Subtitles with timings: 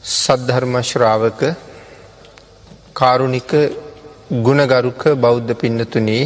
[0.00, 1.40] සද්ධර්මශ්‍රාවක
[2.94, 3.50] කාරුණික
[4.40, 6.24] ගුණගරුක බෞද්ධ පින්නතුනේ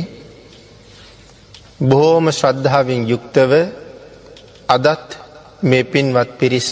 [1.83, 3.53] බොහෝම ශ්‍රද්ධාවෙන් යුක්තව
[4.69, 5.09] අදත්
[5.63, 6.71] මේ පින්වත් පිරිස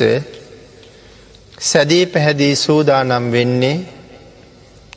[1.63, 3.85] සැදී පැහැදී සූදානම් වෙන්නේ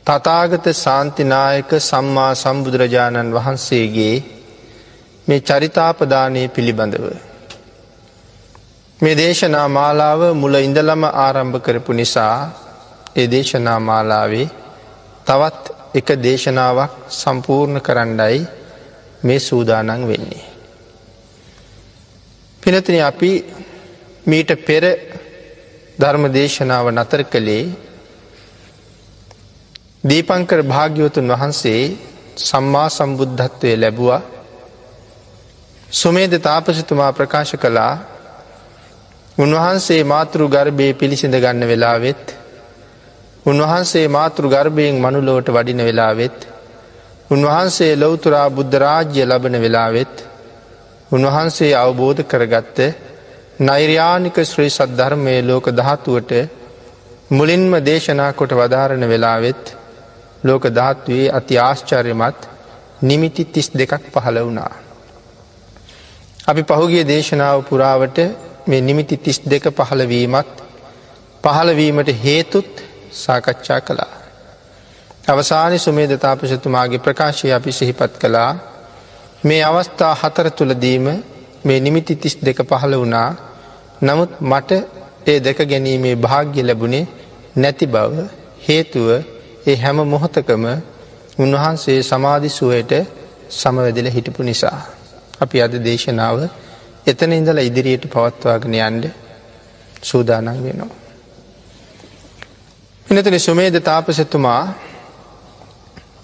[0.06, 4.16] තතාගත සාන්තිනායක සම්මා සම්බුදුරජාණන් වහන්සේගේ
[5.26, 7.31] මේ චරිතාපදානය පිළිබඳව.
[9.02, 12.34] මේ දේශනා මාලාව මුල ඉඳලම ආරම්භ කරපු නිසා
[13.16, 14.46] ඒ දේශනා මාලාවේ
[15.26, 15.64] තවත්
[15.94, 18.38] එක දේශනාවක් සම්පූර්ණ කරන්නයි
[19.22, 20.44] මේ සූදානන් වෙන්නේ.
[22.62, 23.32] පිනතින අපි
[24.26, 24.84] මීට පෙර
[25.98, 27.64] ධර්ම දේශනාව නතර කළේ
[30.04, 31.82] දීපංකර භාග්‍යවතුන් වහන්සේ
[32.40, 34.22] සම්මා සම්බුද්ධත්වය ලැබුවා
[35.92, 37.94] සුමේද තාපසිතුමා ප්‍රකාශ කළා
[39.38, 42.24] උන්වහන්සේ මාතෘ ගර්භය පිළිසිඳ ගන්න වෙලාවෙත්
[43.46, 46.38] උන්වහන්සේ මාතෘ ගර්භයෙන් මනුලෝට වඩින වෙලාවෙත්
[47.30, 50.14] උන්වහන්සේ ලොවතුරා බුද්ධරාජ්‍ය ලබන වෙලාවෙත්
[51.12, 52.78] උන්වහන්සේ අවබෝධ කරගත්ත
[53.60, 56.32] නෛර්යානික ශ්‍රී සද්ධර්මය ලෝක දහත්තුවට
[57.30, 59.64] මුලින්ම දේශනා කොට වදාරණ වෙලාවෙත්
[60.44, 62.40] ලෝක ධාත්වයේ අති ආශ්චර්යමත්
[63.02, 64.72] නිමිති තිස් දෙකක් පහළ වුණා.
[66.46, 68.18] අපි පහුගිය දේශනාව පුරාවට
[68.66, 70.52] මේ නිමිති තිස් දෙක පහළවීමත්
[71.44, 72.70] පහළවීමට හේතුත්
[73.12, 74.12] සාකච්ඡා කළා.
[75.26, 78.50] අවසානි සුමේද තාපසතුමාගේ ප්‍රකාශය අපි සිහිපත් කළා
[79.44, 81.06] මේ අවස්ථා හතර තුළදීම
[81.64, 83.28] මේ නිමිති තිස් දෙක පහළ වුණා
[84.02, 84.70] නමුත් මට
[85.26, 87.04] ඒ දෙක ගැනීමේ භාග්‍ය ලැබුණේ
[87.56, 88.14] නැති බව
[88.62, 89.08] හේතුව
[89.66, 90.64] ඒ හැම මොහොතකම
[91.38, 92.92] උන්වහන්සේ සමාධිසුවයට
[93.50, 94.78] සමවැදිල හිටපු නිසා.
[95.40, 96.38] අපි අද දේශනාව
[97.06, 99.04] එතන ඉඳල ඉදිරියට පවත්වාගෙන යන්ඩ
[100.02, 100.90] සූදානන් වෙනවා.
[103.06, 104.62] එනතන සුමේද තාපසතුමා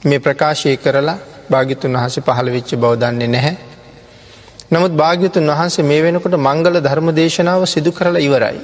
[0.04, 1.18] මේ ප්‍රකාශය කරලා
[1.50, 3.56] භාගිතුන් වහස පහළ වෙච්ච බෞදන්නේ නැහැ.
[4.70, 8.60] නමුත් භාග්‍යතුන් වහන්සේ මේ වෙනකොට මංගල ධර්ම දේශනාව සිදු කරලා ඉවරයි.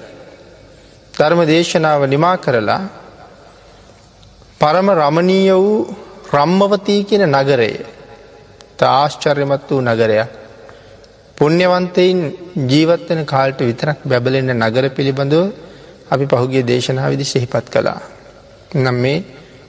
[1.15, 2.83] ධර්ම දේශනාව නිමා කරලා
[4.61, 5.77] පරම රමණීය වූ
[6.33, 7.73] රම්මවතී කියන නගරය
[8.79, 10.44] තාශ්චර්යමත් වූ නගරයක්
[11.39, 12.19] පුුණ්‍යවන්තයින්
[12.65, 15.43] ජීවත්වන කාල්ට විතරක් බැබලෙන්න නගර පිළිබඳව
[16.11, 18.01] අපි පහුගේ දේශනා විදි සිහිපත් කළා.
[18.75, 19.19] නම් මේ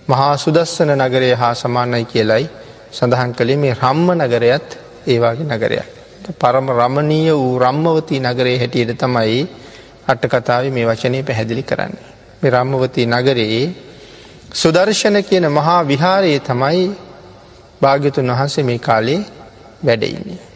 [0.07, 2.45] මහා සුදස්සන නගරය හා සමානයි කියලයි
[2.91, 4.67] සඳහන් කළේ මේ රම්ම නගරයත්
[5.07, 5.89] ඒවාගේ නගරයක්.
[6.33, 9.41] පරම රමණීය වූ රම්මවතී නගරේ හැටියට තමයි
[10.07, 12.09] අට්ට කතාව මේ වචනය පැහැදිලි කරන්නේ.
[12.41, 13.65] මේ රම්මවතී නගරයේ
[14.53, 16.83] සුදර්ශන කියන මහා විහාරයේ තමයි
[17.81, 19.21] භාග්‍යතුන් වහන්සේ මේ කාලේ
[19.85, 20.54] වැඩඉන්නේ.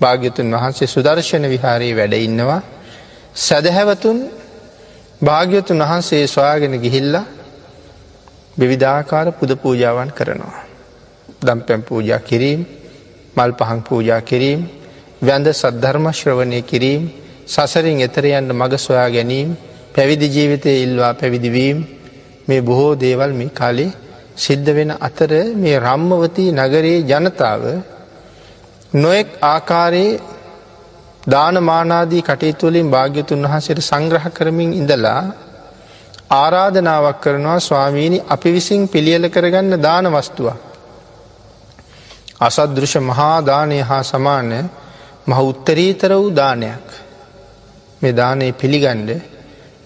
[0.00, 2.60] භාග්‍යතුන් වහන්සේ සුදර්ශන විහාරයේ වැඩඉන්නවා
[3.36, 4.18] සැදහැවතුන්
[5.20, 7.26] භාග්‍යතුන් වහන්සේ ස්වාගෙන ගිහිල්ලා
[8.56, 10.64] විවිධාකාර පුද පූජාවන් කරනවා.
[11.40, 12.60] දම්පැම් පූජා කිරීම්
[13.36, 14.60] මල් පහන් පූජා කිරීම්
[15.20, 17.02] වැඳ සද්ධර්මශ්‍රවණය කිරීම්
[17.46, 19.48] සසරින් එතරයන්ට මග සොයා ගැනීම්
[19.94, 21.78] පැවිදි ජීවිතය ඉල්වා පැවිදිවීම්
[22.48, 23.90] මේ බොහෝ දේවල් මේ කාලේ
[24.36, 27.62] සිද්ධ වෙන අතර මේ රම්මවතී නගරයේ ජනතාව
[28.92, 30.20] නොෙක් ආකාරයේ
[31.26, 35.22] දානමානාදී කටයුතුවලින් භාග්‍යතුන් වහන්සේට සංග්‍රහ කරමින් ඉඳලා
[36.32, 40.46] ආරාධනාවක් කරනවා ස්වාමීණි අපි විසින් පිළියල කරගන්න දාන වස්තුව.
[42.40, 44.50] අසදෘෂ මහාදානය හා සමාන
[45.26, 46.88] මහ උත්තරීතර වූ දානයක්
[48.02, 49.10] මේ දානය පිළිගණ්ඩ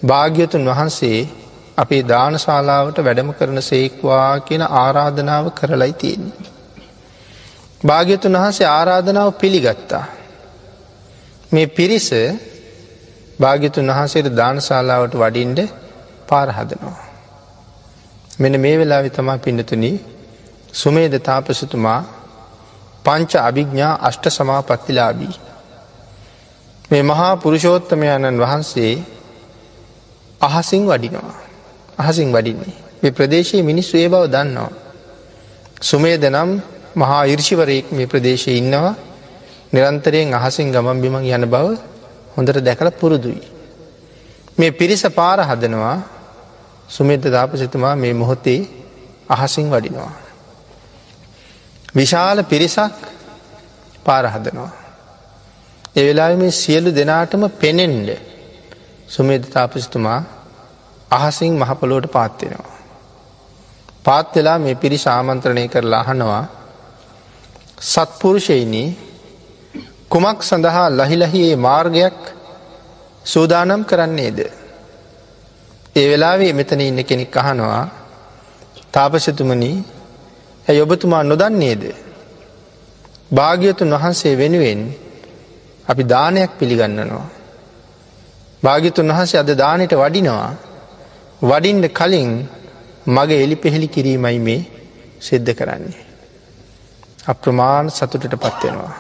[0.03, 1.29] භාග්‍යතුන් වහන්සේ
[1.77, 6.53] අපේ දානශාලාවට වැඩම කරන සේක්වා කියන ආරාධනාව කරලයි තියෙන්නේ.
[7.82, 10.04] භාග්‍යතුන් වහන්සේ ආරාධනාව පිළිගත්තා.
[11.53, 12.09] මේ පිරිස
[13.41, 15.59] භාග්‍යතුන් වහන්සේට දානශාලාවට වඩින්ඩ
[16.28, 16.98] පාරහදනවා.
[18.38, 19.84] මෙන මේ වෙලා විතමා පිඩතුන
[20.72, 22.00] සුමේද තාපසතුමා
[23.04, 25.34] පංච අභිග්ඥා අෂ්ට සමාපත්තිලාබී.
[26.91, 28.92] මේ මහා පුරුෂෝත්තමයණන් වහන්සේ
[30.41, 31.34] අහසිං වඩිනවා.
[31.98, 32.74] අහසිං වඩින්නේ.
[33.03, 34.72] මේ ප්‍රදේශයේ මිනිස්සු ඒ බව දන්නවා.
[35.80, 36.51] සුමේද නම්
[36.94, 38.94] මහා ඉර්ෂිවරයෙක් මේ ප්‍රදේශය ඉන්නවා
[39.72, 41.66] නිරන්තරයෙන් අහසින් ගමන් බිමන් යන බව
[42.34, 43.42] හොඳට දැකළ පුරුදුයි.
[44.59, 45.97] මේ පිරිස පාර හදනවා
[46.89, 48.60] සුමේද දාපසිතුමා මේ මොහොතේ
[49.28, 50.12] අහසින් වඩිනවා.
[51.94, 52.92] විශාල පිරිසක්
[54.04, 54.71] පාරහදනවා.
[55.97, 58.09] එවෙලා මේ සියලු දෙනාටම පෙනෙන්ඩ
[59.09, 60.21] සුමේද තාපසිතුමා
[61.10, 62.72] අහසිං මහපලෝට පාත්වෙනවා.
[64.04, 66.45] පාත් වෙලා මේ පිරි සාමන්ත්‍රණය කරලා අහනවා
[67.83, 68.89] සත්පුරුෂයිනී
[70.09, 72.19] කුමක් සඳහා ලහිලහියේ මාර්ගයක්
[73.25, 74.39] සූදානම් කරන්නේද.
[75.97, 77.83] ඒ වෙලාවේ මෙතන ඉන්න කෙනෙක් අහනවා
[78.93, 79.77] තාපසතුමනී
[80.67, 81.83] ඇ ඔබතුමා නොදන්නේද.
[83.33, 84.81] භාග්‍යතුන් වහන්සේ වෙනුවෙන්
[85.89, 87.27] අපි දානයක් පිළිගන්නනවා.
[88.63, 90.49] භාගිතුන් වහන්සේ අද දානයට වඩිනවා
[91.43, 92.31] වඩින්ට කලින්
[93.09, 94.61] මගේ එලි පෙහෙළි කිරීමයි මේ
[95.21, 96.11] සිද්ධ කරන්නේ.
[97.24, 98.95] අප්‍රමාණ සතුටට පත්වෙනවා.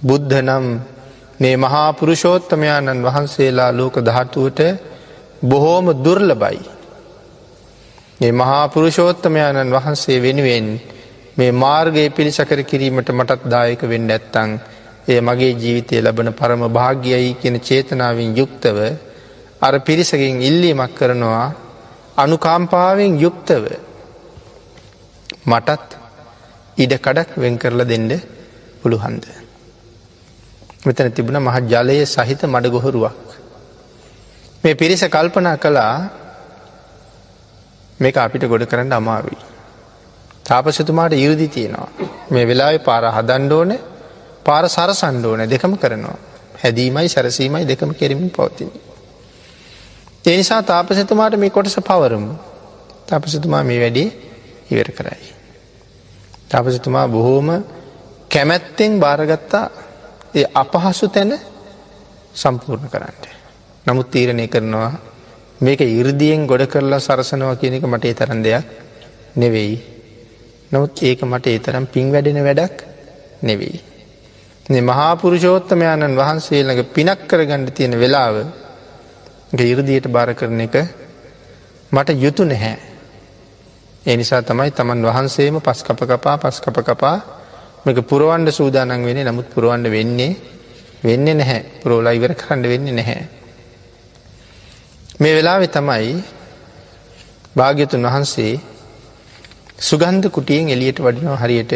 [0.00, 0.66] බුද්ධ නම්
[1.40, 4.60] මේ මහා පුරුෂෝත්තමයාණන් වහන්සේලා ලෝක දහටුවට
[5.42, 6.60] බොහෝම දුර්ලබයි.
[8.20, 10.68] මේ මහා පුරුෂෝත්තමයාණන් වහන්සේ වෙනුවෙන්
[11.36, 14.50] මේ මාර්ගයේ පිළිසකර කිරීමට මටත් දායක වෙන්න ඇත්තං
[15.08, 18.78] එය මගේ ජීවිතය ලබන පරම භාග්‍යයි කියන චේතනාවෙන් යුක්තව
[19.60, 21.46] අර පිරිසකින් ඉල්ලීමක් කරනවා
[22.16, 23.64] අනුකාම්පාවෙන් යුක්තව
[25.46, 26.05] මටත්
[26.76, 28.10] ඉඩ කඩක් වෙන් කරලා දෙන්න
[28.82, 29.24] පුළුහන්ද.
[30.84, 33.16] මෙතන තිබුණ මහ ජලය සහිත මඩ ගොහරුවක්.
[34.64, 35.96] මේ පිරිස කල්පනා කළා
[38.00, 39.38] මේක අපිට ගොඩ කරන්න අමාරුයි.
[40.44, 41.88] තාපසතුමාට ඉරදි තියෙනවා.
[42.30, 43.72] මේ වෙලාවෙ පාර හදන්ඩෝන
[44.44, 46.18] පාර සරසන්ඩෝන දෙකම කරනවා.
[46.56, 48.70] හැදීමයි සැරසීමයි දෙකම කෙරමින් පවතින.
[50.24, 52.34] ඒ නිසා තාපසතුමාට මේ කොටස පවරමු.
[53.06, 54.08] තාපසතුමා මේ වැඩේ
[54.70, 55.35] ඉවර කරයි.
[56.50, 57.48] තාපසතුමා බොහෝම
[58.28, 59.64] කැමැත්තෙන් භාරගත්තා
[60.34, 61.32] ඒ අපහසු තැන
[62.34, 63.24] සම්පූර්ණ කරන්නට.
[63.86, 64.92] නමුත් තීරණය කරනවා
[65.60, 68.64] මේක ඉරදියෙන් ගොඩ කරලා සරසනවා කියන එක මට ඒ තරන් දෙයක්
[69.34, 69.76] නෙවෙයි.
[70.70, 72.76] නොත් ඒක මට ඒ තරම් පින් වැඩෙන වැඩක්
[73.42, 73.80] නෙවෙයි.
[74.82, 78.36] මහාපුරුෂෝත්තමයාණන් වහන්සේලඟ පිනක් කරගණ්ඩ තියෙන වෙලාව
[79.64, 80.76] ඉරදියට භාර කරන එක
[81.92, 82.76] මට යුතු නැහැ.
[84.06, 87.16] ඒ නිසා තමයි තමන් වහන්සේම පස් කප කපා පස් කප කපා
[87.84, 90.32] මේක පුරුවන්ඩ සූදානන් වෙන නමුත් පුරුවන්ඩ වෙන්නේ
[91.02, 93.22] වෙන්න නැහැ පුරෝලා ඉවර කරන්න වෙන්න නැහැ.
[95.20, 96.14] මේ වෙලාවෙ තමයි
[97.56, 98.52] භාග්‍යතුන් වහන්සේ
[99.80, 101.74] සුගන්ධ කුටියෙන් එලියට වඩිනෝ හරියට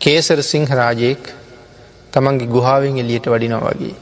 [0.00, 1.22] කේසර සිංහ රාජයෙක්
[2.12, 3.96] තමන්ගේ ගුහාාවෙන් එලියට වඩිනෝ වගේ.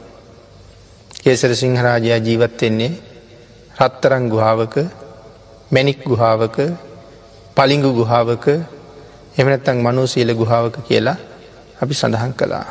[1.19, 2.91] කේසර සිංහරාජයා ජීවත්වෙන්නේ
[3.75, 4.75] රත්තරං ගුහාාවක
[5.71, 6.57] මැනික් ගුහාාවක
[7.57, 8.45] පලිංගු ගුහාාවක
[9.35, 11.17] එමනැත්තං මනෝසීල ගුහාාවක කියලා
[11.81, 12.67] අපි සඳහන් කළා.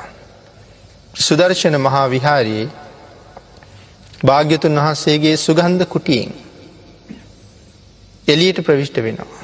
[1.18, 2.66] සුදර්ශන මහා විහාරයේ
[4.22, 6.30] භාග්‍යතුන් වහන්සේගේ සුගන්ධ කුටියෙන්
[8.28, 9.42] එලියට ප්‍රවිෂ්ට වෙනවා.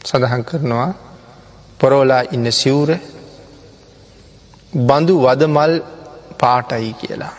[0.00, 0.90] සඳහන් කරනවා
[1.80, 2.90] පොරෝලා ඉන්න සිවුර
[4.82, 5.74] බඳු වදමල්
[6.38, 7.34] පාටයි කියලා.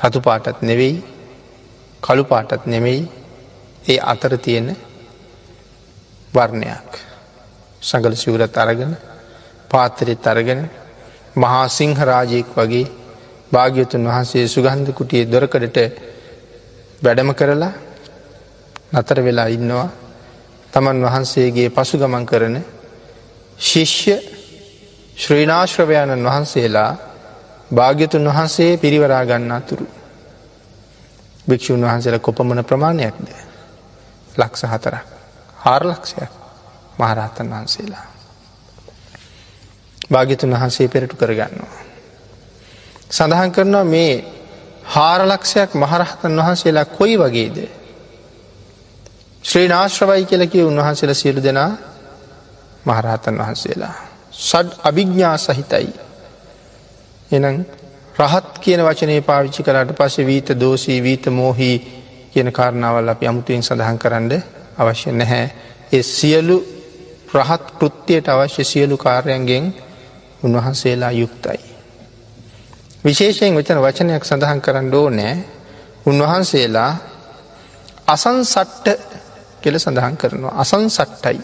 [0.00, 0.96] රතු පාටත් නෙවෙයි
[2.02, 3.02] කළු පාටත් නෙමෙයි
[3.84, 4.68] ඒ අතර තියෙන
[6.34, 6.90] වර්ණයක්.
[7.82, 8.92] සඟල සිවරත් අරගෙන
[9.70, 10.60] පාත්තරෙත් අරගෙන
[11.36, 12.86] මහා සිංහ රාජයෙක් වගේ
[13.52, 15.78] භාග්‍යතුන් වහන්සේ සුගන්ධ කුටියේ දොරකඩට
[17.02, 17.72] වැඩම කරලා
[18.92, 19.88] නතර වෙලා ඉන්නවා.
[20.72, 22.56] තමන් වහන්සේගේ පසු ගමන් කරන
[23.58, 24.14] ශිෂ්‍ය
[25.16, 26.90] ශ්‍රීනාශ්‍රවයණන් වහන්සේලා
[27.70, 29.86] භාග්‍යතුන් වහන්සේ පිරිවරා ගන්නා තුරු
[31.46, 33.28] භික්‍ෂූන් වහන්සේලා කොපමන ප්‍රමාණයක්ද?
[34.34, 35.13] ලක්ෂ හතරක්.
[35.64, 36.32] හාරලක්ෂයක්
[36.98, 38.06] මහරහතන් වහන්සේලා.
[40.10, 41.82] භාගිතුන් වහන්සේ පෙරටු කරගන්නවා.
[43.10, 44.14] සඳහන් කරනවා මේ
[44.86, 47.56] හාරලක්ෂයක් මහරහතන් වහන්සේලා කොයි වගේද.
[49.44, 51.72] ශ්‍රී නාශ්‍රවයි කියලකි උන්වහන්සේලා සියලු දෙනා
[52.84, 53.94] මහරහතන් වහන්සේලා.
[54.32, 55.88] සඩ් අභිග්ඥා සහිතයි.
[57.30, 57.64] එනම්
[58.16, 61.76] රහත් කියන වචනය පාවිච්චි කරට පස්සේ වීත දෝසී වීත මෝහී
[62.32, 64.32] කියන කාරණාවල් අපි අමුතුවෙන් සඳහන් කරන්න
[64.76, 65.46] අවශ්‍ය නැහැ.
[65.92, 66.56] ඒ සියලු
[67.34, 69.64] රහත් කෘත්තියට අවශ්‍ය සියලු කාර්යන්ගෙන්
[70.42, 71.60] උන්වහන්සේලා යුක්තයි.
[73.04, 75.34] විශේෂයෙන් වෙතන වචනයක් සඳහන් කරන්න ඕ නෑ
[76.06, 76.92] උන්වහන්සේලා
[78.06, 78.86] අසන් සට්ට
[79.62, 81.40] කෙල සඳහන් කරනවා අසන් සට්ටයි.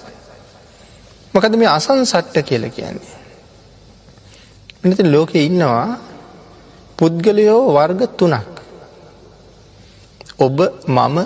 [1.34, 3.16] මොකද මේ අසන් සට්ට කියල කියන්නේ.
[4.80, 5.86] මිනති ලෝකෙ ඉන්නවා
[6.98, 8.52] පුද්ගලයෝ වර්ග තුනක්.
[10.38, 10.58] ඔබ
[10.88, 11.16] මම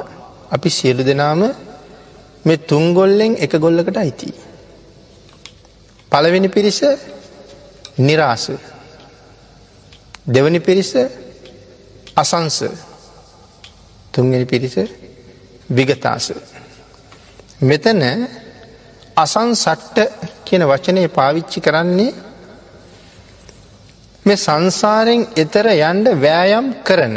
[0.51, 1.43] අපි සියලු දෙනාම
[2.45, 4.29] මේ තුන්ගොල්ලෙන් එක ගොල්ලකට අයිති.
[6.13, 6.81] පළවෙනි පිරිස
[7.99, 8.45] නිරාස
[10.27, 10.91] දෙවනි පිරිස
[12.17, 12.59] අසංස
[14.13, 14.75] තුන්ගනි පිරිස
[15.69, 16.33] විගතාස.
[17.61, 18.03] මෙතන
[19.17, 19.99] අසන් සට්ට
[20.45, 22.13] කියන වචනය පාවිච්චි කරන්නේ
[24.27, 27.17] මේ සංසාරෙන් එතර යන්ඩ වෑයම් කරන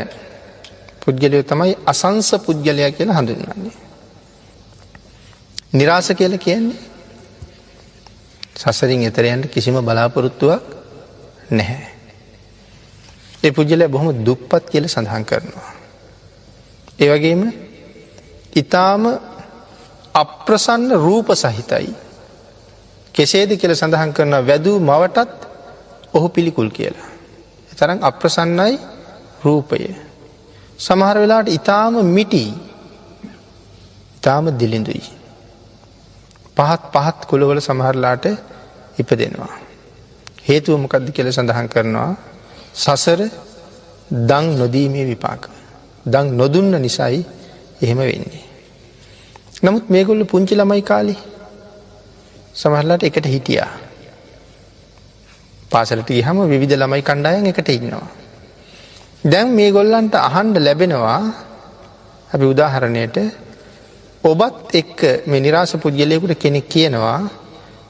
[1.02, 3.87] පුද්ගලය තමයි අසංස පුද්ගලයා කියලා හඳුන්වන්නේ.
[5.78, 6.78] නිරාස කියල කියන්නේ
[8.56, 10.64] සසරින් එතරයන්ට කිසිම බලාපොරොත්තුවක්
[11.52, 11.88] නැහැ.
[13.40, 15.72] ඒ පුද්ගලය බොහොම දුප්පත් කියල සඳහන් කරනවා.
[16.98, 17.42] ඒවගේම
[18.54, 19.04] ඉතාම
[20.16, 21.94] අප්‍රසන්න රූප සහිතයි.
[23.16, 25.38] කෙසේද කියල සඳහන් කරන වැදූ මවටත්
[26.14, 27.10] ඔහු පිළිකුල් කියලා.
[27.70, 28.80] තරම් අප්‍රසන්නයි
[29.40, 29.94] රූපය.
[30.80, 32.44] සමහර වෙලාට ඉතාම මිටි
[34.18, 35.04] ඉතාම දිලිඳුයි.
[36.58, 38.26] පහත් පහත් කොළවල සමහරලාට
[38.98, 39.54] ඉප දෙනවා.
[40.44, 42.12] හේතුව මොකක්ද කියල සඳහන් කරනවා
[42.76, 43.22] සසර
[44.10, 45.42] දං නොදීමේ විපාක.
[46.06, 47.26] දං නොදුන්න නිසයි
[47.82, 48.46] එහෙම වෙන්නේ.
[49.58, 51.16] නමුත් මේගොල්ල පුංචි ළමයි කාලි
[52.54, 53.72] සමහරලාට එකට හිටියා.
[55.72, 58.08] පාසලට හම විධ ළමයි කණ්ඩායන් එකට ඉන්නවා.
[59.24, 61.22] දැන් මේ ගොල්ලන්ට අහන්ඩ ලැබෙනවා
[62.30, 63.18] අපි උදාහරණයට
[64.24, 67.20] ඔබත් එක්ක මේ නිරාස පුද්ගලයකුට කෙනෙක් කියනවා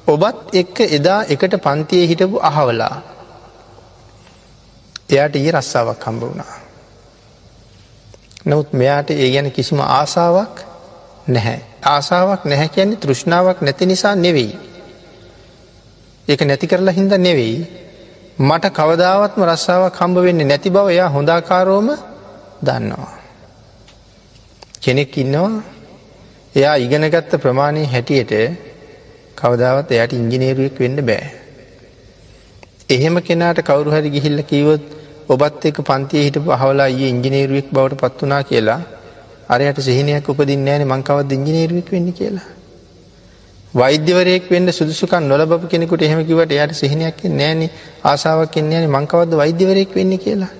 [0.08, 2.96] ඔබත් එක්ක එදා එකට පන්තිය හිටපු අහවලා
[5.10, 6.56] එයාට ඒ රස්සාාවක් හම්බ වුණා.
[8.46, 10.56] නමුත් මෙයාට ඒ ගැන කිසිම ආසාාවක්
[11.28, 11.60] නැහැ.
[11.86, 14.52] ආසාාවක් නැහැ කියන්නේ තෘෂ්ණාවක් නැති නිසා නෙවෙයි.
[16.28, 17.58] ඒක නැති කරලා හින්ද නෙවෙයි
[18.40, 21.88] මට කවදාවත්ම රස්සාාවක් හම්බ වෙන්නේ නැති බව එයා හොඳාකාරෝම
[22.62, 23.14] දන්නවා.
[24.82, 25.77] කෙනෙක් ඉන්නවා
[26.58, 28.34] එයා ඉගෙනගත්ත ප්‍රමාණය හැටියට
[29.38, 31.26] කවදාවත් එයට ඉංජිනේරුවෙක් වෙන්න බෑ.
[32.90, 34.84] එහෙම කෙනාට කවරු හරි ගිහිල්ල කීවොත්
[35.30, 38.80] ඔබත් එක පන්තිය හිට පහවලා ඒ ඉංජිනේරුවෙක් බවට පත් වනා කියලා
[39.50, 42.48] අරයට සිහිනයක් උපදින්න ෑන මංකවත් ඉංජිනේරුවෙක් වෙන්න කියලා.
[43.74, 47.62] වෛද්‍යවරයෙක් වෙන්න සුදුසුකන් නොලබ කෙනෙකුට එහෙමකිවට එයට සිහිනයක් නෑන
[48.04, 50.54] ආසාාවක් එන්නේ න මංකවද වෛද්‍යවරයෙක් වෙන්න කියලා.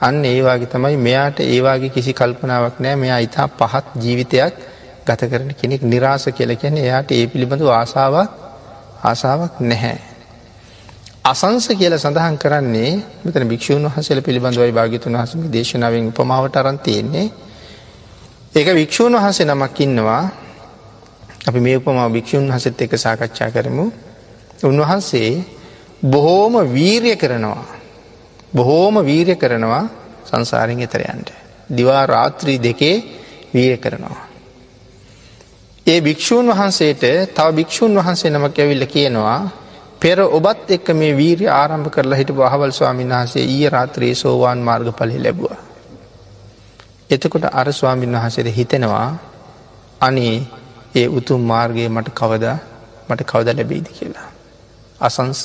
[0.00, 4.54] අන්න ඒවාගේ තමයි මෙයාට ඒවාගේ කිසි කල්පනාවක් නෑ මෙයා ඉතා පහත් ජීවිතයක්
[5.06, 8.30] ගත කරන කෙනෙක් නිරාස කියල කියන එයාට ඒ පිළිබඳු ආසාාවක්
[9.02, 9.98] ආසාාවක් නැහැ.
[11.24, 17.26] අසංස කියල සඳහන් කරන්නේ මෙතන භික්ෂූන් වහසල පිළිබඳවයි භාගිතුන් වහසම දේශනාවෙන් උපමාවට අරන්තියෙන්නේ.
[18.54, 20.24] ඒක වික්ෂූන් වහසේ නමක් ඉන්නවා
[21.44, 23.86] අපි මේ උපමා භික්‍ෂූන් හසත් එක සාකච්ඡා කරමු.
[24.62, 25.30] උන්වහන්සේ
[26.04, 27.64] බොහෝම වීරිය කරනවා.
[28.52, 29.84] බොහෝම වීරය කරනවා
[30.24, 31.28] සංසාරෙන් එතරයන්ට.
[31.70, 32.96] දිවා රාත්‍රී දෙකේ
[33.54, 34.33] වීර කරනවා.
[35.86, 39.40] ඒ භික්‍ෂූන් වහන්සේට තව භික්‍ෂූන් වහන්සේ නමක් ඇවිල්ල කියනවා
[40.00, 44.88] පෙර ඔබත් එක්ක මේ වීරී ආරම්භ කරලා හිට බහවල් ස්වාමින් වහන්සේ ඊය රාත්‍රයේ සෝවාන් මාර්ග
[44.92, 45.58] පලි ලැබවා.
[47.10, 49.08] එතකොට අර ස්වාමීන් වහසේද හිතෙනවා
[50.00, 50.36] අනේ
[50.94, 52.44] ඒ උතුම් මාර්ගය මට කවද
[53.08, 54.28] මට කවද ලැබෙයිද කියලා.
[55.00, 55.40] අසංස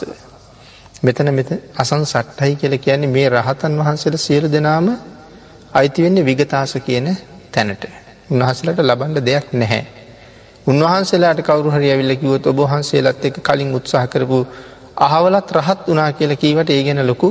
[1.04, 4.88] මෙතන මෙත අසං සට්ටයි කියල කියන්නේ මේ රහතන් වහන්සේට සියලු දෙනාම
[5.74, 7.08] අයිතිවෙන්නේ විගතාස කියන
[7.52, 7.84] තැනට.
[8.30, 9.99] උන්වහසලට ලබන්ඩ දෙයක් නැහැ.
[10.68, 14.40] උන්වහන්සේලාට කවරු හරි ඇවිල්ල කිවොත් ඔබහන්සේලත් එක කලින් උත්සාහ කරපු
[14.98, 17.30] අහවලත් රහත් වනා කියල කීවට ඒ ගැන ලොකු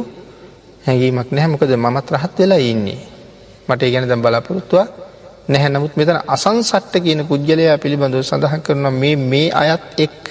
[0.85, 3.01] හැඟීමක් නැහැමකද මත් රහත් වෙලා ඉන්නේ.
[3.69, 4.89] මට ඒ ගැන දැම් බලාපොරොත්තුවක්
[5.49, 10.29] නැහැ නමුත් මෙතන අසංසට්ට කියන පුද්ගලයා පිළිබඳව සඳහන් කරන මේ මේ අයත් එක්ක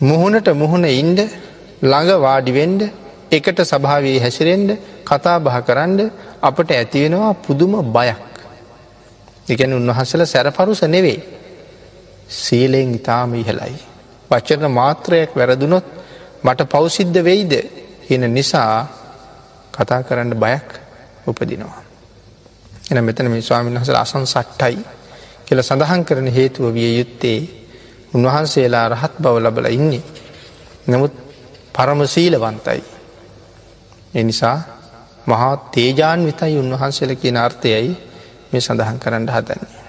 [0.00, 1.20] මුහුණට මුහුණ ඉන්ඩ
[1.82, 2.82] ළඟ වාඩිවෙන්ඩ
[3.30, 4.70] එකට සභාවයේ හැසිරෙන්ඩ
[5.04, 5.98] කතා බහ කරන්න
[6.42, 8.29] අපට ඇතිවෙනවා පුදුම බයක්.
[9.50, 11.20] එකන උන්වහසල සැරපරුස නෙවේ.
[12.28, 13.74] සීලයෙන් ඉතාම ඉහලයි.
[14.30, 15.86] වච්චන මාත්‍රයක් වැරදුනොත්
[16.42, 17.52] මට පෞසිද්ධ වෙයිද
[18.02, 18.86] කියන නිසා
[19.72, 20.68] කතා කරන්න බයක්
[21.26, 21.82] උපදිනවා.
[22.90, 24.78] එන මෙතන මේ ස්වාමීන් වහසල අසන් සට්ටයි
[25.46, 27.38] කියල සඳහන් කරන හේතුව විය යුත්තේ
[28.14, 30.02] උන්වහන්සේලා රහත් බව ලබල ඉන්නේ.
[30.86, 31.14] නමුත්
[31.72, 32.82] පරම සීලවන්තයි.
[34.14, 34.58] එනිසා
[35.26, 38.09] මහා තේජාන් විතයි උන්වහන්සේල කියන අර්ථයයි
[38.52, 39.80] මේ සඳහන් කරන්න හදන්නේ.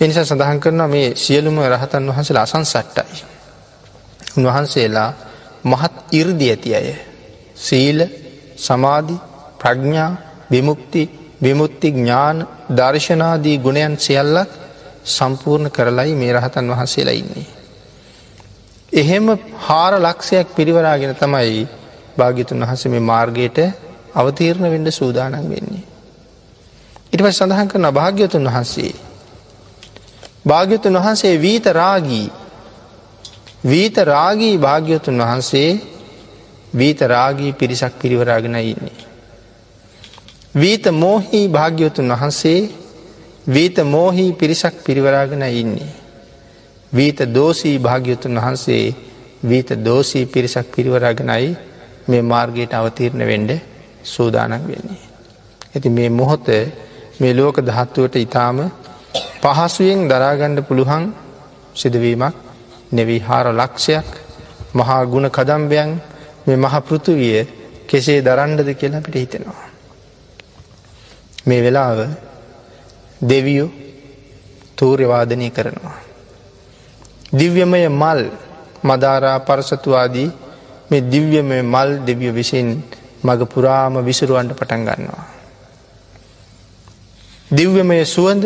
[0.00, 3.22] එනිසා සඳහන් කරන මේ සියලුම රහතන් වහන්සේලා අසන් සට්ටයි.
[4.36, 5.10] උන්වහන්සේලා
[5.64, 6.88] මහත් ඉර්දි ඇති අය.
[7.58, 7.98] සීල
[8.58, 9.16] සමාධි
[9.58, 10.10] ප්‍රඥා
[10.50, 11.02] විමුක්ති
[11.40, 14.50] විමුත්ති ඥාන දර්ශනාදී ගුණයන් සියල්ලක්
[15.06, 17.46] සම්පූර්ණ කරලයි මේ රහතන් වහන්සේලා ඉන්නේ.
[18.92, 19.26] එහෙම
[19.58, 21.68] හාර ලක්ෂයක් පිරිවරාගෙන තමයි
[22.16, 23.58] භාගිතුන් වහස මේ මාර්ගයට
[24.14, 25.87] අවතීරණ වෙන්ඩ සූදානන් වෙන්නේ.
[27.12, 28.92] ඉට පස් සඳහන් කරන භාග්‍යතුන් වහන්සේ.
[30.46, 32.26] භාග්‍යතුන් වහන්සේ වීත රාගී
[33.64, 35.70] වීත රාගී භාග්‍යතුන් වහන්සේ
[36.72, 39.08] වීත රාගී පිරිසක් පිරිවරාගෙන ඉන්නේ.
[40.54, 42.60] වීත මෝහී භාග්‍යවතුන් වහන්සේ
[43.46, 45.92] වීත මෝහී පිරිසක් පිරිවරාගෙන ඉන්නේ.
[46.92, 48.94] වීත දෝසී භාග්‍යවතුන් වහන්සේ
[49.42, 51.56] වීත දෝසී පිරිසක් පිරිවරාගෙනයි
[52.06, 53.50] මේ මාර්ගයට අවතීරණ වෙන්ඩ
[54.04, 55.00] සූදානක් වෙන්නේ.
[55.68, 56.46] ඇති මේ මොහොත
[57.20, 58.58] මේ ලෝක දහත්තුවට ඉතාම
[59.42, 61.04] පහසුවෙන් දරාගණ්ඩ පුළුවන්
[61.74, 62.34] සිදුවීමක්
[62.90, 64.08] නෙවී හාර ලක්ෂයක්
[64.74, 65.90] මහා ගුණ කදම්බයන්
[66.46, 67.38] මේ මහ පෘතුවිය
[67.86, 69.66] කෙසේ දරන්ඩද කියලා පිට හිතෙනවා.
[71.46, 71.98] මේ වෙලාව
[73.20, 73.70] දෙවියෝ
[74.76, 75.98] තූර්යවාදනය කරනවා.
[77.30, 78.20] දිව්‍යමය මල්
[78.84, 80.30] මදාරා පරසතුවාදී
[80.90, 82.68] මේ දිව්‍යමය මල් දෙවිය විසින්
[83.20, 85.37] මග පුරාම විසුරුවන්ට පටන් ගන්නවා.
[87.50, 88.44] දිව්‍යමය සුවඳ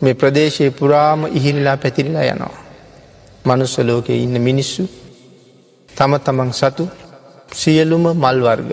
[0.00, 2.56] මේ ප්‍රදේශයේ පුරාම ඉහිරිලා පැතිරිලා යනවා.
[3.44, 4.88] මනුස්ස ලෝකයේ ඉන්න මිනිස්සු
[5.88, 6.88] තම තමන් සතු
[7.52, 8.70] සියලුම මල්වර්ග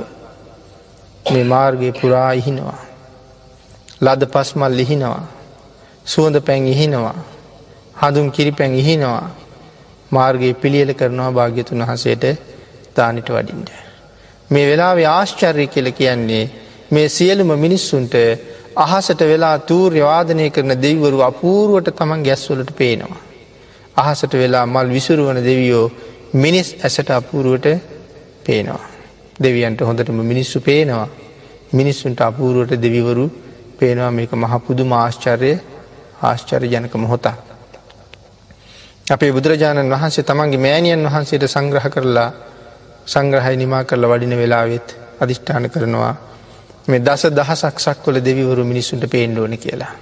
[1.26, 2.80] මේ මාර්ගය පුරා ඉහිනවා.
[4.02, 5.28] ලද පස්මල් ලිහිනවා.
[6.06, 7.20] සුවඳ පැන් ඉහිනවා.
[7.96, 9.30] හඳුන් කිරිපැන් ඉහිනවා.
[10.12, 12.24] මාර්ගයේ පිළියල කරනවා භාග්‍යතුන් වහසේට
[12.96, 13.70] දානිට වඩින්ට.
[14.50, 16.46] මේ වෙලාවේ ආශ්චර්ය කියල කියන්නේ
[16.92, 18.14] මේ සියලුම මිනිස්සුන්ට
[18.78, 23.22] අහසට වෙලා තූර්යවාදනය කරන දෙවරු අපූරුවට තමන් ගැස්වලට පේනවා.
[23.96, 25.92] අහසට වෙලා මල් විසුරුවන දෙවියෝ
[26.36, 27.68] මිනිස් ඇසට අපූරුවට
[28.44, 28.84] පේනවා.
[29.40, 31.08] දෙවියන්ට හොඳටම මිනිස්සු පේනවා.
[31.72, 33.26] මිනිස්සුන්ට අපූරුවට දෙවිවරු
[33.76, 35.52] පේනවා මේක මහපුදු මාශ්චර්ය
[36.22, 37.36] ආශ්චර්ය ජනක මොහොතා.
[39.08, 42.30] අපේ බුදුරජාණන් වහන්සේ තමන්ගේ මෑණියන් වහන්සේට සංග්‍රහ කරලා
[43.08, 44.88] සංග්‍රහයි නිමා කරලා වඩින වෙලාවෙත්
[45.22, 46.16] අධිෂ්ඨාන කරනවා
[46.88, 49.94] මේ දස දහසක් සක්වල දෙවිවරු මිනිස්සුන්ට පේන්ඩෝන කියලා.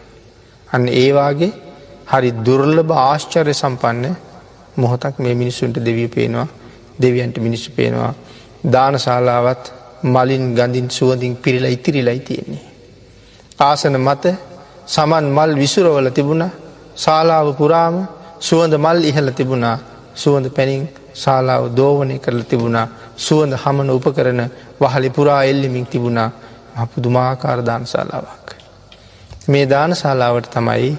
[0.68, 1.52] අන්න ඒවාගේ
[2.08, 4.16] හරි දුර්ලභ ආශ්චර්ය සම්පන්න
[4.76, 6.48] මොහොතක් මේ මිනිස්සුන්ට දෙවී පේනවා
[7.00, 8.14] දෙවියන්ට මිනිස්සු පේනවා
[8.66, 9.64] දානශාලාවත්
[10.06, 12.66] මලින් ගඳින් සුවඳින් පිරිලා ඉතිරිලයි තියෙන්නේ.
[13.60, 14.26] ආසන මත
[14.88, 16.44] සමන් මල් විසුරවල තිබුණ
[16.96, 17.96] ශාලාව පුරාම
[18.40, 19.78] සුවඳ මල් ඉහල තිබුණා
[20.16, 20.84] සුවඳ පැනින්
[21.16, 22.88] ශාලාව දෝවනය කරල තිබුණා
[23.18, 24.42] සුවඳ හමන උපකරන
[24.80, 26.30] වහලි පුරා එල්ලිමින් තිබුණා
[26.76, 28.48] අපුදුමාකාර දානශාලාවක්.
[29.48, 30.92] මේ දානශාලාවට තමයි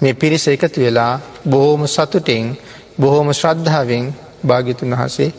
[0.00, 1.14] මේ පිරිස එකතු වෙලා
[1.46, 2.46] බොහෝම සතුටෙන්
[3.00, 4.04] බොහෝම ශ්‍රද්ධාවෙන්
[4.46, 5.30] භාගිතුන් වහසේ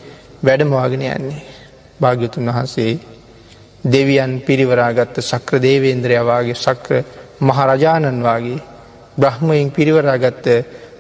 [0.44, 1.42] වැඩමවාගෙන යන්නේ.
[2.00, 3.00] භාග්‍යතුන් වහන්සේ
[3.86, 6.94] දෙවියන් පිරිවරාගත්ත සක්‍ර දේවේන්ද්‍රයවාගේ සක්‍ර
[7.42, 8.64] මහරජාණන් වගේ
[9.18, 10.46] බ්‍රහ්මයින් පිරිවරාගත්ත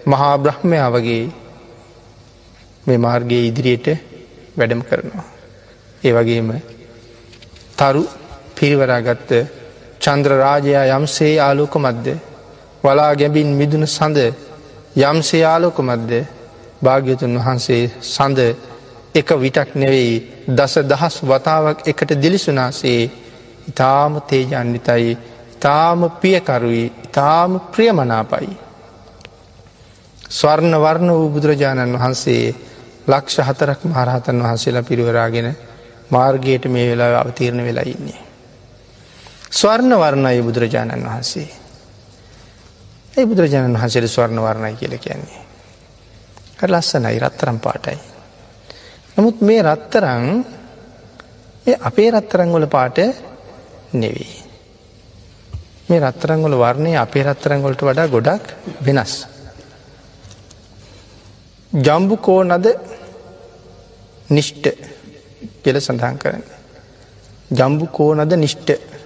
[0.05, 1.23] මහා බ්‍රහ්මයා වගේ
[2.85, 3.87] මේ මාර්ගයේ ඉදිරියට
[4.57, 5.25] වැඩම කරනවා.
[6.03, 6.49] ඒ වගේම
[7.77, 8.03] තරු
[8.57, 9.31] පිරිවරාගත්ත
[10.01, 12.13] චන්ද්‍රරාජයා යම්සේ ආලෝක මධ්‍ය
[12.83, 14.17] වලා ගැබින් මිදුන සඳ
[15.03, 16.19] යම්සේ ආලෝක මධ්‍ය
[16.81, 18.39] භාග්‍යතුන් වහන්සේ සඳ
[19.15, 20.15] එක විටක් නෙවෙයි
[20.49, 23.01] දස දහස් වතාවක් එකට දිලිසුනාසේ
[23.67, 25.17] ඉතාම තේජන්විතයි
[25.53, 28.53] ඉතාම පියකරුයි ඉතාම ප්‍රියමනාපයි.
[30.31, 32.55] ස්වර්ණ වර්ණ වූ බුදුරජාණන් වහන්සේ
[33.07, 35.49] ලක්ෂ හතරක් මහරහතන් වහන්සේලා පිරිවරාගෙන
[36.09, 38.26] මාර්ගයට මේ වෙලා අවතීරණ වෙලා ඉන්නේ.
[39.51, 41.49] ස්වර්ණ වර්ණය බුදුරජාණන් වහන්සේ.
[43.17, 45.41] ඒ බුදුරජාණන් වහන්සේට ස්වර්ණ වර්ණයි කියල කියන්නේ.
[46.63, 47.97] ලස්සනයි රත්තරම් පාටයි.
[49.17, 50.45] නමුත් මේ රත්තරං
[51.79, 52.97] අපේ රත්තරංගොල පාට
[53.93, 54.43] නෙවෙයි.
[55.89, 58.45] මේ රත්තරංගොල වර්ණය අපේ රත්තරංගොලට වඩා ගොඩක්
[58.81, 59.27] වෙනස්.
[61.73, 62.67] ජම්බු කෝනද
[64.29, 64.65] නිෂ්ට
[65.63, 66.43] කෙල සඳහන් කරන්න.
[67.51, 68.96] ජම්බු කෝනද නිෂ්ට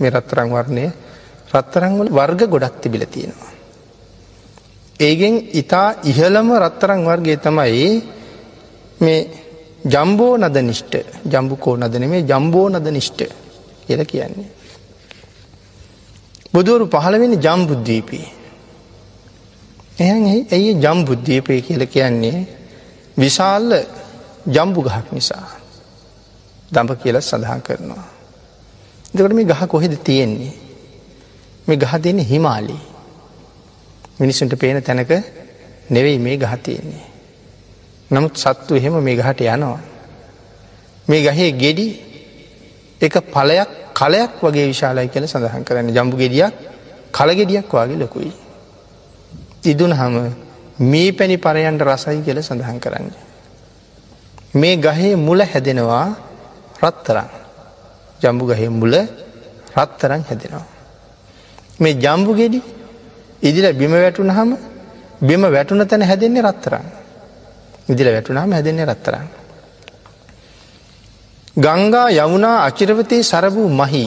[0.00, 0.86] මේ රත්තරං වර්ණය
[1.52, 3.52] රත්තරංවල වර්ග ගොඩක් තිබිල තියෙනවා.
[5.00, 7.90] ඒගෙන් ඉතා ඉහළම රත්තරං වර්ගේ තමයි
[9.00, 9.20] මේ
[9.84, 13.20] ජම්බෝ නද නිෂ්ට ජම්බුකෝ නදන මේ ජම්බෝ නද නිෂ්ට
[13.86, 14.48] කියල කියන්නේ.
[16.52, 18.26] බුදුවරු පහළවෙනි ජම්බුද්ධීපී.
[19.98, 22.38] එහන් ඇයි ජම්බුද්ධීපය කියල කියන්නේ
[23.16, 23.72] විශාල්ල
[24.46, 25.48] ජම්බු ගහක් නිසා
[26.72, 28.19] දඹ කියල සඳහන් කරනවා.
[29.14, 30.52] දෙකට මේ ගහ කොහෙද තියෙන්නේ.
[31.66, 32.80] මේ ගහ දෙන්නේ හිමාලී.
[34.18, 35.12] මිනිසුන්ට පේන තැනක
[35.88, 37.06] නෙවෙයි මේ ගහ තියෙන්නේ.
[38.10, 39.80] නමුත් සත්තු එහෙම මේ ගහට යනවා.
[41.08, 41.86] මේ ගහේ ගෙඩි
[43.00, 46.54] එක පලයක් කලයක් වගේ විශාලයි කියල සඳහන් කරන්න ජම්බු ගෙඩියක්
[47.12, 48.32] කලගෙඩියක් වගේ ලොකුයි.
[49.64, 50.14] ඉදුන හම
[50.82, 53.10] මේ පැණි පරයන්ට රසයි කියල සඳහන් කරන්න.
[54.54, 56.06] මේ ගහේ මුල හැදෙනවා
[56.80, 57.39] රත්තරං
[58.22, 58.94] ජම්බු ගහේ මුල
[59.76, 60.66] රත්තරං හැදෙනවා.
[61.80, 62.60] මේ ජම්බු ගෙඩි
[63.42, 64.50] ඉදිල බිම වැටුන හම
[65.20, 66.86] බිම වැටුන තැන හැදෙන්නේ රත්තරං.
[67.88, 69.28] ඉදිල වැටුනාම හැදෙන්නේ රත්තරන්න.
[71.56, 74.04] ගංගා යමුණා අචිරවතයේ සරබූ මහි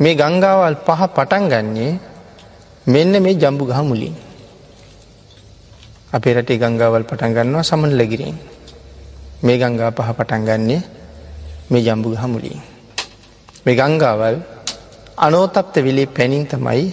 [0.00, 1.92] මේ ගංගාවල් පහ පටන් ගන්නේ
[2.86, 4.16] මෙන්න මේ ජම්බු ගහ මුලින්.
[6.12, 8.36] අපේ රටේ ගංගාවල් පටන් ගන්නවා සමන් ලැගිරින්.
[9.44, 10.82] මේ ගංගා පහ පටන් ගන්නේ
[11.70, 12.60] මේ ජම්බු ගහ මුලින්.
[13.66, 14.36] මේ ගංගාවල්
[15.18, 16.84] අනෝතප්ත විලේ පැනින් තමයි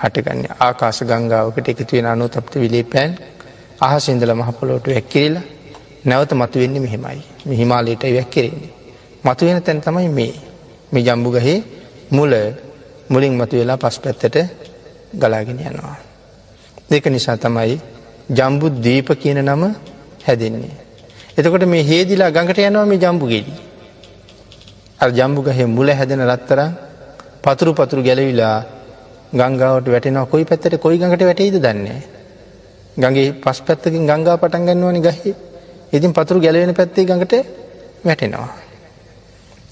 [0.00, 3.10] හටගන්න ආකාස ගංගාවකට එකතුවෙන අනෝතප්ත විලේ පැන්
[3.80, 5.44] අහසින්දල මහපොලෝට වැැක්කිරලා
[6.04, 8.72] නැවත මතු වෙන්න මෙහෙමයි හිමාලයට වැැක්කිරෙන්නේ.
[9.24, 10.34] මතු වෙන තැන් තමයි මේ
[10.92, 11.58] මේ ජම්බු ගහේ
[12.10, 12.32] මුල
[13.08, 14.36] මුලින් මතු වෙලා පස් පැත්තට
[15.14, 15.96] ගලාගෙන යනවා.
[16.90, 17.80] දෙක නිසා තමයි
[18.30, 19.62] ජම්බු දීප කියන නම
[20.26, 20.74] හැදෙන්නේ.
[21.38, 23.26] එතකොට මේ හේදිලා ගඟට යනවා මේ ජම්බු
[24.98, 25.04] ගෙඩි.
[25.04, 26.60] අ ජම්බු ගහේ මුල හැදෙන රත්තර
[27.42, 28.64] පතුරු පතුරු ගැලවිලා
[29.32, 32.02] ගංගාවට වැටෙනවා කොයි පැත්තට කොයි ගඟට වැටයිද දන්නේ.
[32.98, 35.34] ගගේ පස් පැත්තකින් ගංගා පටන් ගන්නවනි ගහේ
[35.92, 37.34] ඉතින් පතුරු ගැලවෙන පැත්තේ ගඟට
[38.04, 38.56] වැටෙනවා.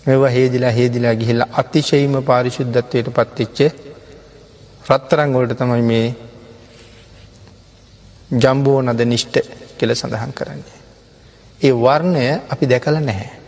[0.06, 3.72] මෙවා හේදිලා හේදිලා ගිහිල්ලා අතිශයීම පාරිශුද්ධත්වයට පත්තිච්ච
[4.90, 6.14] රත්තරංගොලට තමයි මේ
[8.30, 9.36] ජම්බෝ නද නිෂ්ට
[9.78, 10.78] කෙල සඳහන් කරන්නේ.
[11.60, 13.43] ඒ වර්ණය අපි දැකල නැහැ.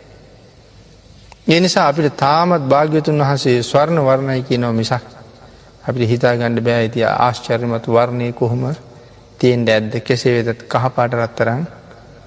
[1.47, 5.05] ඒ නිසා අපිට තාමත් භාග්‍යතුන් වහසේ ස්වර්ණ වර්ණය කියනව මිසක්
[5.85, 6.81] අපිට හිතා ගණඩ බෑ.
[6.81, 8.65] ඇති ආශ්චර්යමත් වර්ණය කොහොම?
[9.39, 9.93] තියෙන්ට ඇද්ද?
[10.01, 11.63] කෙසේ වෙතත් කහපාට රත්තරං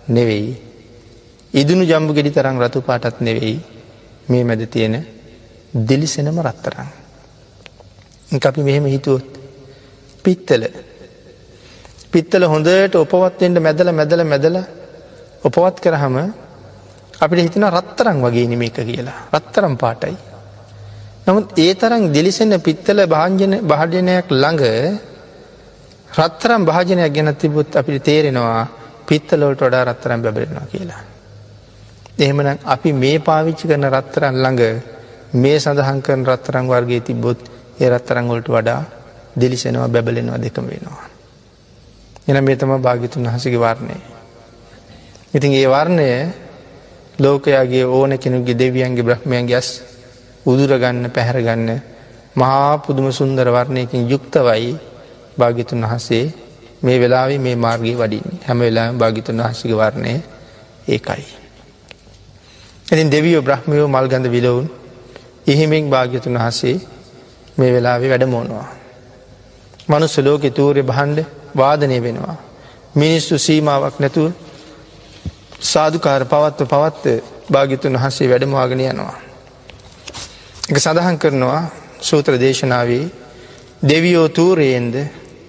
[0.09, 0.49] නෙවෙයි.
[1.53, 3.57] ඉදුණු ජම්බු ගෙඩි තරං රතු පාටත් නෙවෙයි.
[4.27, 4.95] මේ මැද තියෙන
[5.81, 6.87] දිලිසෙනම රත්තරං.
[8.41, 9.27] අපි මෙහෙම හිතුවොත්
[10.25, 10.63] පිත්තල.
[12.11, 14.55] පිත්තල හොඳට ඔපවත්වෙන්ට මැදල මැදල මැදල
[15.43, 16.15] ඔපවත් කරහම
[17.19, 20.15] අපිට හිතන රත්තරං වගේ නිමේක කියලා රත්තරම් පාටයි.
[21.25, 24.63] නමුත් ඒ තරම් දිලිසෙන පිත්තල භාජන භාජනයක් ළඟ
[26.11, 28.67] රත්තරම් භාජනයක් ගැන තිබුත් අපිට තේරෙනවා
[29.05, 31.01] පිත්තලෝට වඩා රත්තරම් බැබලෙනවා කියලා.
[32.17, 34.63] එහෙමනම් අපි මේ පාවිච්චි කරන රත්තරන් ළඟ
[35.33, 37.39] මේ සඳහන් කරන රත්තරං වර්ගේ තිබොත්
[37.77, 38.81] ඒ රත්තරංගොලට වඩා
[39.35, 41.07] දෙලිසෙනවා බැබලෙනවා දෙකම වෙනවා.
[42.27, 43.95] එන මේ තම භාගිතුන් වහසගේ වර්ණය.
[45.33, 46.07] ඉතින් ඒ වර්ණය
[47.19, 49.69] ලෝකයාගේ ඕන කෙනුගේ දෙවියන්ගේ බ්‍රහ්මයන්ගේ ඇස්
[50.45, 51.69] උදුරගන්න පැහැරගන්න
[52.35, 54.69] මහා පුදුම සුන්දර වර්ණයකින් යුක්තවයි
[55.37, 56.25] භාගිතුන් වහසේ
[56.81, 60.13] මේ වෙලාවේ මේ මාර්ගී වඩින් හැම වෙලා භාගිතුන් වහසගේ වර්ණය
[60.87, 61.25] ඒකයි.
[62.87, 64.67] ඉතින් දෙවියෝ බ්‍රහ්මයෝ මල්ගඳ විලවුන්
[65.47, 66.77] ඉහිමින් භාග්‍යතුන් වහසේ
[67.57, 68.67] මේ වෙලාවෙ වැඩමෝනවා.
[69.89, 71.19] මනුස්ස ලෝකෙ තූරය බහන්ඩ
[71.55, 72.37] වාදනය වෙනවා.
[72.95, 74.31] මිනිස්සු සීමාවක් නැතුව
[75.61, 77.05] සාධකාර පවත්ව පවත්ත
[77.49, 79.15] භාගිතුන් වහන්සේ වැඩමවාගෙන යනවා.
[80.69, 81.61] එක සඳහන් කරනවා
[82.01, 83.11] සූත්‍ර දේශනාවේ
[83.83, 84.95] දෙවියෝ තූරයෙන්ද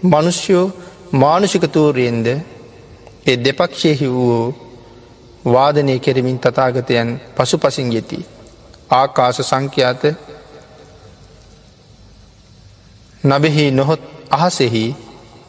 [0.04, 0.72] මනුෂ්‍යයෝ
[1.14, 2.26] මානුෂික තූරයෙන්ද
[3.26, 4.54] ඒ දෙපක්ෂයෙහි වූ
[5.44, 8.18] වාදනය කෙරමින් තතාගතයන් පසු පසින් යෙති.
[8.90, 10.02] ආකාස සංඛ්‍යාත
[13.24, 14.84] නබෙහි නොහොත් අහසෙහි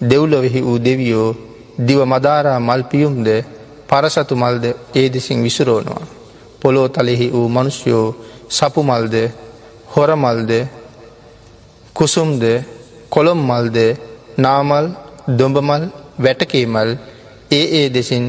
[0.02, 1.30] දෙව්ලොවෙහි වූ දෙවියෝ
[1.80, 3.28] දිව මදාරා මල්පියුම්ද
[3.92, 6.06] පරසතු මල්ද ඒ දෙසින් විසුරෝනවා.
[6.62, 8.08] පොලෝ තලෙහි වූ මනුෂ්‍යයෝ
[8.50, 9.16] සපුමල්ද
[9.88, 10.52] හොරමල්ද
[11.96, 12.44] කුසුම්ද
[13.10, 13.78] කොළොම් මල්ද
[14.38, 14.86] නාමල්
[15.30, 15.84] දොඹමල්
[16.20, 16.90] වැටකේමල්
[17.52, 18.26] ඒ ඒ දෙසින්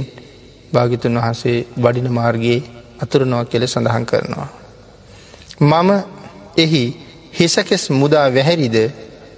[0.73, 2.61] භාගිතුන් වහසේ වඩින මාර්ගයේ
[3.01, 4.51] අතුරනවා කෙල සඳහන් කරනවා.
[5.63, 5.91] මම
[6.57, 6.85] එහි
[7.33, 8.77] හිසකෙස් මුදා වැහැරිද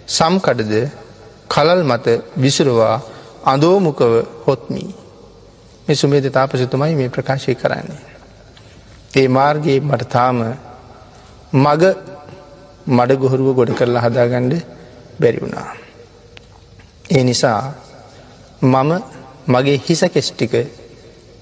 [0.08, 0.74] සම්කඩද
[1.48, 2.06] කලල් මත
[2.36, 2.96] විසුරුවා
[3.44, 4.12] අදෝමුකව
[4.46, 5.03] හොත්මී.
[5.86, 8.00] මේ සුමේද තාපසතුමයි මේ ප්‍රකාශය කරන්නේ.
[9.14, 10.38] ඒ මාර්ගයේ මට තාම
[11.54, 11.82] මග
[12.88, 14.54] මඩ ගොහරුව ගොඩ කරලා හදාගණ්ඩ
[15.20, 15.68] බැරි වුණා.
[17.10, 17.60] ඒ නිසා
[18.62, 18.90] මම
[19.48, 20.54] මගේ හිස කෙස්්ටික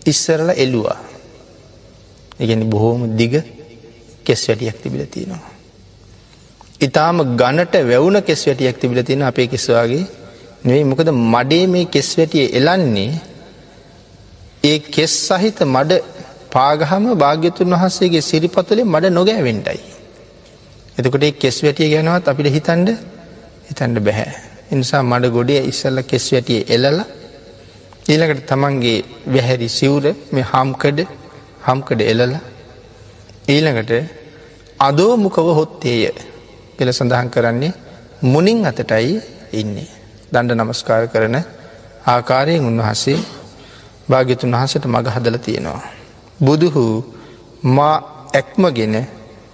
[0.06, 0.98] ඉස්සරල එල්ලුවා.
[2.40, 3.34] ඉගැනි බොහෝම දිග
[4.24, 5.50] කෙස් වැටියක් තිබිල තියෙනවා.
[6.80, 10.04] ඉතාම ගණට වැවුන කෙස් වැටියක් තිබිල තියෙන අපේ කෙස්වාගේ
[10.64, 13.12] නෙවෙයි මොකද මඩේ මේ කෙස් වැටිය එලන්නේ
[14.62, 15.92] ඒ කෙස් සහිත මඩ
[16.50, 19.80] පාගහම භාග්‍යතුන් වහන්සේගේ සිරිපතුලේ මඩ නොගෑවෙන්ටයි.
[20.98, 22.88] එතකොට කෙස් වැටිය ගැනවත් අපිට හිතන්ඩ
[23.68, 24.30] හිතන්ඩ බැහැ.
[24.72, 27.06] එනිසා මඩ ගොඩේ ඉස්සල්ල කෙස් වැටිය එලලා
[28.04, 28.98] ඊළඟට තමන්ගේ
[29.28, 31.00] වැහැරි සිවුර මේ හම්කඩ
[31.66, 32.34] හම්කඩ එලල
[33.48, 33.92] ඊළඟට
[34.80, 36.02] අදෝමුකව හොත්තේය
[36.76, 37.74] පෙළ සඳහන් කරන්නේ
[38.24, 39.12] මුනින් අතටයි
[39.54, 39.90] ඉන්නේ.
[40.32, 41.36] දණ්ඩ නමස්කාර කරන
[42.06, 43.20] ආකාරයෙන් උන්වහසේ
[44.08, 45.82] භාග්‍යතුන් වහසට මඟ හදල තියෙනවා.
[46.40, 46.84] බුදුහු
[47.64, 47.96] මා
[48.32, 48.94] ඇක්මගෙන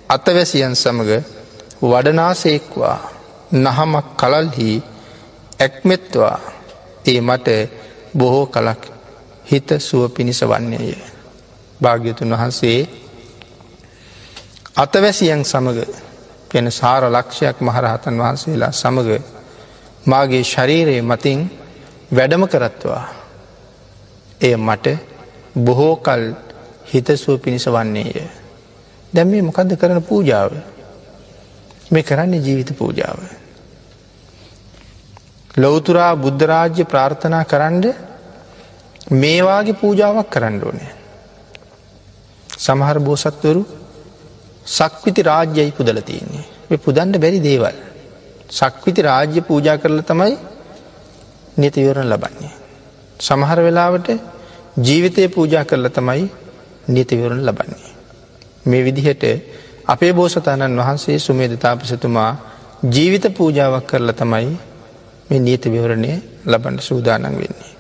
[0.08, 1.12] අතවැසියන් සමඟ
[1.82, 2.96] වඩනාසෙක්වා
[3.54, 4.70] නහමක් කලල්හි
[5.58, 6.36] ඇක්මෙත්වා
[7.04, 7.48] ඒ මට
[8.14, 8.82] බොහෝ කලක්
[9.44, 10.94] හිත සුව පිණිස වන්නේය.
[11.80, 12.80] භාග්‍යතුන් වහන්සේ
[14.76, 15.80] අතවැසියන් සමඟ
[16.48, 19.22] පෙන සාර ලක්ෂයක් මහරහතන් වහන්සේලා සමඟ
[20.04, 21.38] මාගේ ශරීරයේ මතින්
[22.10, 23.17] වැඩම කරත්වා.
[24.40, 24.86] එය මට
[25.58, 26.22] බොහෝ කල්
[26.86, 28.22] හිතසුව පිණිස වන්නේය.
[29.12, 30.52] දැම් මේ මොකක්ද කරන පූජාව
[31.90, 33.18] මේ කරන්නේ ජීවිත පූජාව.
[35.54, 37.84] ලොවතුරා බුද්ධරාජ්‍ය ප්‍රාර්ථනා කරන්න
[39.12, 40.92] මේවාගේ පූජාවක් කරන්න ඕනෑ.
[42.58, 43.62] සමහර බෝසත්වරු
[44.68, 46.46] සක්විති රාජ්‍යයි පුදල තියන්නේ.
[46.78, 47.76] පුදන්ට බැරි දේවල්.
[48.50, 50.36] සක්විති රාජ්‍ය පූජා කරල තමයි
[51.56, 52.57] නීතිවරණ ලබන්නේ.
[53.20, 54.08] සමහර වෙලාවට
[54.78, 56.24] ජීවිතය පූජා කරල තමයි
[56.88, 57.92] නීතිවරණ ලබන්නේ.
[58.64, 59.24] මේ විදිහට
[59.86, 62.30] අපේ බෝසතාණන් වහන්සේ සුමේද තාපසතුමා
[62.84, 64.48] ජීවිත පූජාවක් කරල තමයි
[65.30, 66.12] මේ නීති විවරණය
[66.46, 67.72] ලබන්ඩ සූදානන් වෙන්නේ.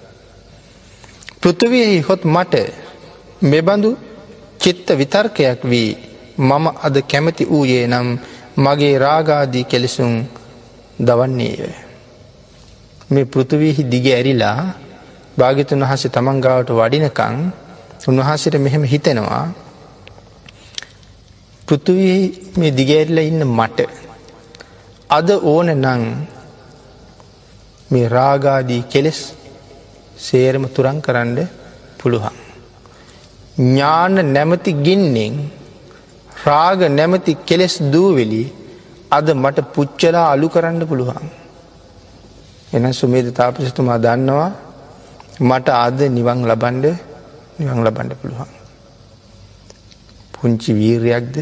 [1.40, 2.54] පෘථවයෙහි හොත් මට
[3.42, 3.90] මෙබඳු
[4.58, 5.90] චිත්ත විතර්කයක් වී
[6.38, 8.08] මම අද කැමති වූයේ නම්
[8.56, 10.12] මගේ රාගාදී කෙලෙසුම්
[10.98, 11.70] දවන්නේය.
[13.10, 14.60] මේ පෘථවීහි දිග ඇරිලා
[15.38, 17.36] භාගිතුන් වහස තමන්ගාවට වඩිනකං
[18.06, 19.46] උන්වහසට මෙහෙම හිතෙනවා
[21.68, 22.20] පෘථවී
[22.56, 23.78] මේ දිගඇරිලා ඉන්න මට
[25.10, 26.02] අද ඕන නං
[27.90, 29.20] මේ රාගාදී කෙලෙස්
[30.18, 31.38] සේරම තුරන් කරන්න
[31.98, 32.36] පුළුවන්.
[33.58, 35.34] ඥාන නැමති ගින්නෙන්
[36.44, 38.44] රාග නැමති කෙලෙස් දූවෙලි
[39.10, 41.26] අද මට පුච්චලා අලු කරන්න පුළුවන්.
[42.68, 44.50] එන සුමේද තාපසතුමා දන්නවා
[45.40, 46.86] මට අද නිවන් ලබන්ඩ
[47.58, 48.50] නිවන් ලබන්ඩ පුළුවන්.
[50.34, 51.36] පුංචි වීරයක්ද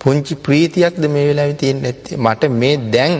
[0.00, 3.12] පුංචි ප්‍රීතියක්ද මේ වෙලා තියෙන් ඇත්තේ මට මේ දැන්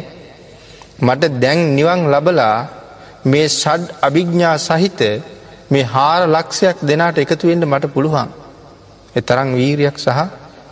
[1.01, 2.57] මට දැන් නිවන් ලබලා
[3.25, 5.01] මේ සඩ් අභිග්ඥා සහිත
[5.71, 8.29] මේ හාර ලක්ෂයක් දෙනාට එකතුවෙන්ට මට පුළුවන්.
[9.17, 10.19] එතරං වීරයක් සහ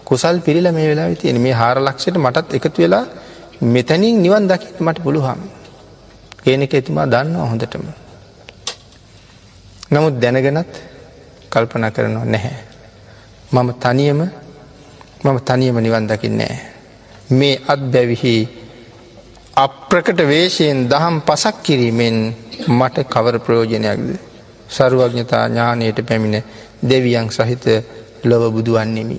[0.04, 3.04] කුසල් පිරිල මේ වෙලා තියෙන මේ හාර ලක්ෂයට මටත් එකතු වෙලා
[3.66, 5.40] මෙතැනින් නිවන් දකිට මට පුළුවන්.
[6.42, 8.07] කියනක එතුමා දන්නවා හොඳටම.
[9.90, 10.72] නමුත් දැනගෙනත්
[11.50, 12.56] කල්පන කරනවා නැහැ.
[13.52, 14.20] මම තනියම
[15.24, 16.54] මම තනියම නිවන් දකින්නේ.
[17.30, 18.34] මේ අත් බැවිහි
[19.56, 22.16] අප්‍රකට වේශයෙන් දහම් පසක් කිරීමෙන්
[22.68, 24.08] මට කවර ප්‍රයෝජනයක්ද.
[24.68, 26.44] සරුවඥතා ඥානයට පැමිණ
[26.82, 27.64] දෙවියන් සහිත
[28.24, 29.18] ලොව බුදුවන්නෙමි.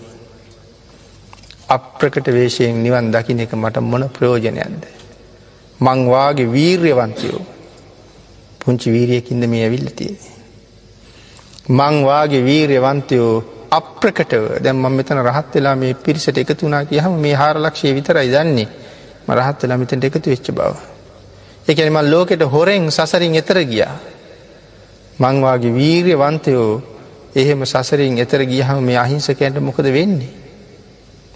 [1.69, 4.83] අප්‍රකට වේශයෙන් නිවන් දකින එක මට මොන ප්‍රයෝජනයක්ද.
[5.79, 7.41] මංවාගේ වීර්යවන්තයෝ
[8.59, 10.38] පුංචි වීරියකින්ද මේ ඇවිල්ලතිය.
[11.69, 13.33] මංවාගේ වීර්යවන්තයෝ
[13.71, 18.67] අප්‍රකටව දැම් මම මෙතන රහත් වෙලා මේ පිරිසට එකතුනා කියහම මේ හාරලක්ෂය විතරයි දන්නේ
[19.31, 20.73] රහත් වෙලා මෙතට එකතු වෙච්ච බව.
[21.67, 23.95] එකනම ලෝකෙට හොරෙන් සසරින් එතර ගියා.
[25.19, 26.81] මංවාගේ වීර්ය වන්තයෝ
[27.35, 30.33] එහෙම සසරින් එතර ගියහම මේ අහිංසකයන්ට මොකද වෙන්නේ.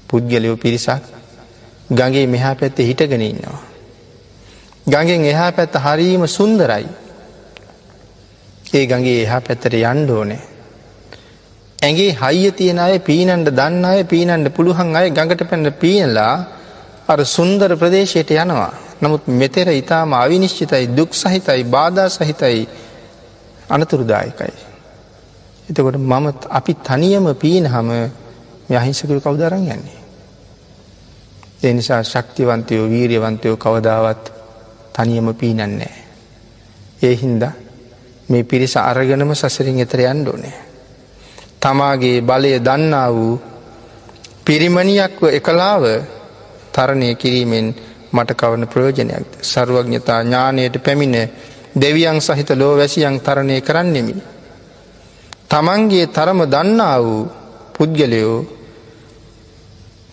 [0.07, 1.03] පුද්ගලයෝ පිරිසක්
[1.91, 3.61] ගගේ මෙහා පැත්තේ හිටගෙන ඉන්නවා.
[4.87, 7.02] ගඟෙන් එහා පැත්ත හරීම සුන්දරයි.
[8.73, 10.41] ඒ ගගේ එහා පැත්තට යන්ඩෝනේ.
[11.79, 16.35] ඇගේ හයිය තියෙන අය පීනන්ට දන්න අය පීනන්ට පුළුවන් අය ගඟට පැන්න පීනලා
[17.07, 18.71] අර සුන්දර ප්‍රදේශයට යනවා.
[19.01, 22.67] නමුත් මෙතෙර ඉතාම අවිනිශ්චිතයි දුක් සහිතයි බාධා සහිතයි
[23.69, 24.53] අනතුරුදායකයි.
[25.65, 27.89] එතකොට මම අපි තනියම පීන හම
[28.69, 29.99] යහිංසකරු කවුදරන් යන්නේ.
[31.63, 34.23] ඒ නිසා ශක්තිවන්තයෝ වීරියවන්තයෝ කවදාවත්
[34.93, 35.95] තනියම පීනන්නේ.
[37.01, 37.43] ඒ හින්ද
[38.29, 40.55] මේ පිරිස අරගනම සසරින් එතර යන්න ඕනේ.
[41.59, 43.39] තමාගේ බලය දන්නා වූ
[44.45, 45.83] පිරිමණියක්ව එකලාව
[46.71, 47.67] තරණය කිරීමෙන්
[48.11, 49.31] මට කවන ප්‍රයෝජනයක්ද.
[49.41, 51.15] සරුවඥතා ඥානයට පැමිණ
[51.75, 54.15] දෙවියන් සහිත ලෝ වැසියන් තරණය කරන්නෙමි.
[55.49, 57.29] තමන්ගේ තරම දන්නා වූ
[57.73, 58.37] පුද්ගලයෝ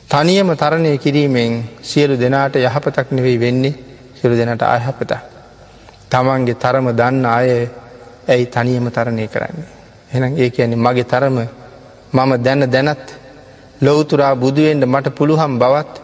[0.08, 3.78] තනියම තරණය කිරීමෙන් සියලු දෙනාට යහපතක් නෙවෙයි වෙන්නේ
[4.14, 5.12] සිරු දෙනට අයහපත.
[6.10, 7.50] තමන්ගේ තරම දන්න අය
[8.30, 9.70] ඇයි තනියම තරණය කරන්නේ.
[10.10, 11.36] එනම් ඒ ඇනි මගේ තරම
[12.12, 13.06] මම දැන දැනත්
[13.80, 15.94] ලොවතුරා බුදුුවෙන්ට මට පුළුහම් බවත්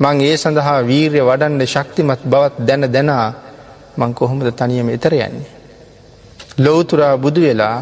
[0.00, 3.26] මං ඒ සඳහා වීර්ය වඩන්ඩ ශක්තිමත් බවත් දැන දැනා
[3.96, 5.48] මං කොහොමද තනියම එතර යන්නේ.
[6.58, 7.78] ලොවතුරා බුදු වෙලා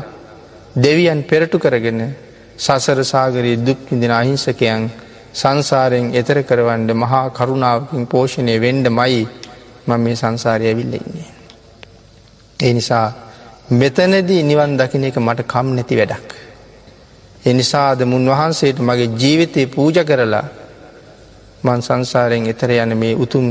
[0.76, 2.00] දෙවියන් පෙරටු කරගෙන
[2.58, 4.82] සසර සාගරයේ දුක්විදින අහිංසකයන්
[5.32, 9.22] සංසාරයෙන් එතර කරවන්ඩ මහා කරුණාවකින් පෝෂණය වෙන්ඩ මයි
[9.86, 11.30] මං මේ සංසාරය ඇවිල්ල ඉන්නේ.
[12.60, 13.06] ඒ නිසා
[13.70, 16.28] මෙතනදී නිවන් දකින එක මට කම් නැති වැඩක්.
[17.44, 20.44] එනිසාද මුන් වහන්සේට මගේ ජීවිතය පූජ කරලා
[21.62, 23.46] මන් සංසාරයෙන් එතර යන මේ උතුම්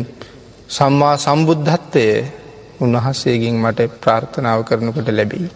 [0.69, 2.05] සම්මා සම්බුද්ධත්වය
[2.79, 5.49] උන්වහන්සේගෙන් මට ප්‍රාර්ථනාව කරනකොට ලැබෙයි.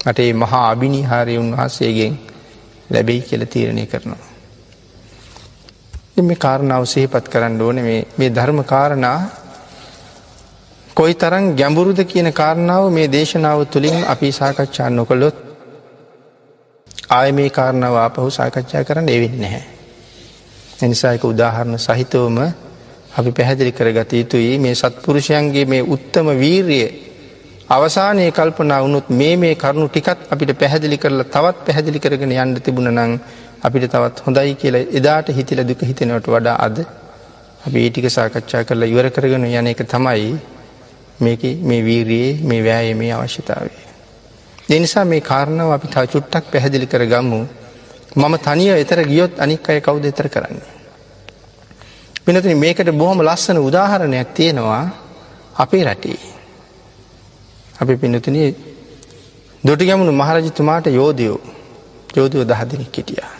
[0.00, 2.14] මට ඒ මහා අභිනිහාරය උන්වහන්සේගෙන්
[2.90, 4.24] ලැබෙයි කියල තීරණය කරනවා.
[6.18, 7.82] මේ කාරණාව සහපත් කරන්න ඕන
[8.16, 9.18] මේ ධර්ම කාරණා
[10.96, 15.36] කොයි තරන් ගැඹුරුද කියන කාරණාව මේ දේශනාව තුළින් අපි සාකච්ඡා නොකොළොත්
[17.10, 19.64] ආය මේ කාරණාව ආපහු සාකච්ඡා කරන්න එවෙන්න නැහැ.
[20.78, 22.38] එනිසායක උදාහරණ සහිතවම
[23.14, 26.80] අපි පැහැදිලි කරගත යුතුයි මේ සත්පුරුෂයන්ගේ මේ උත්තම වීර්ය
[27.68, 32.90] අවසානය කල්පනා වුණුත් මේ මේ කරුණු ටිකත් අපිට පැහැදිලි කරලා තවත් පැහැදිලි කරගෙන යන්න තිබුණ
[32.94, 33.14] නං
[33.62, 36.76] අපිට තවත් හොඳයි කියලා එදාට හිතිල දුක හිතෙනවට වඩා අද
[37.62, 40.55] අපි ඒටික සාකච්ඡා කරලා ඉවර කරගෙන යන එක තමයි මේක
[41.20, 43.86] මේ වීරයේ මේ වෑය මේ අවශ්‍යතාවේ.
[44.68, 47.40] දෙනිසා මේ කාරණාව අපි තා චුට්ටක් පැහැදිලි කර ගම්මු
[48.16, 50.72] මම තනිය එතර ගියොත් අනික් අය කවුද එතර කරන්නේ.
[52.24, 54.84] පිනතින මේකට බොහොම ලස්සන උදාහරණයක් තියෙනවා
[55.56, 56.20] අපේ රටේ.
[57.80, 58.36] අපි පිනතින
[59.64, 61.40] දොටි ගැමුණු මහරජතුමාට යෝධයෝ
[62.16, 63.32] යෝධයෝ දහදනෙක් හිටියා.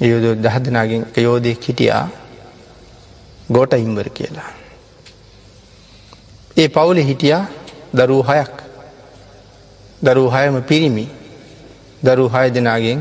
[0.00, 2.04] යෝධ දහදනාගෙන් යෝධයක් හිටියා
[3.50, 4.57] ගෝට ඉම්බර කියලා.
[6.58, 7.44] ඒ පවුලෙ හිටියා
[7.98, 8.54] දරූ හයක්
[10.02, 11.06] දරූ හයම පිරිමි
[12.02, 13.00] දරූ හය දෙනාගෙන්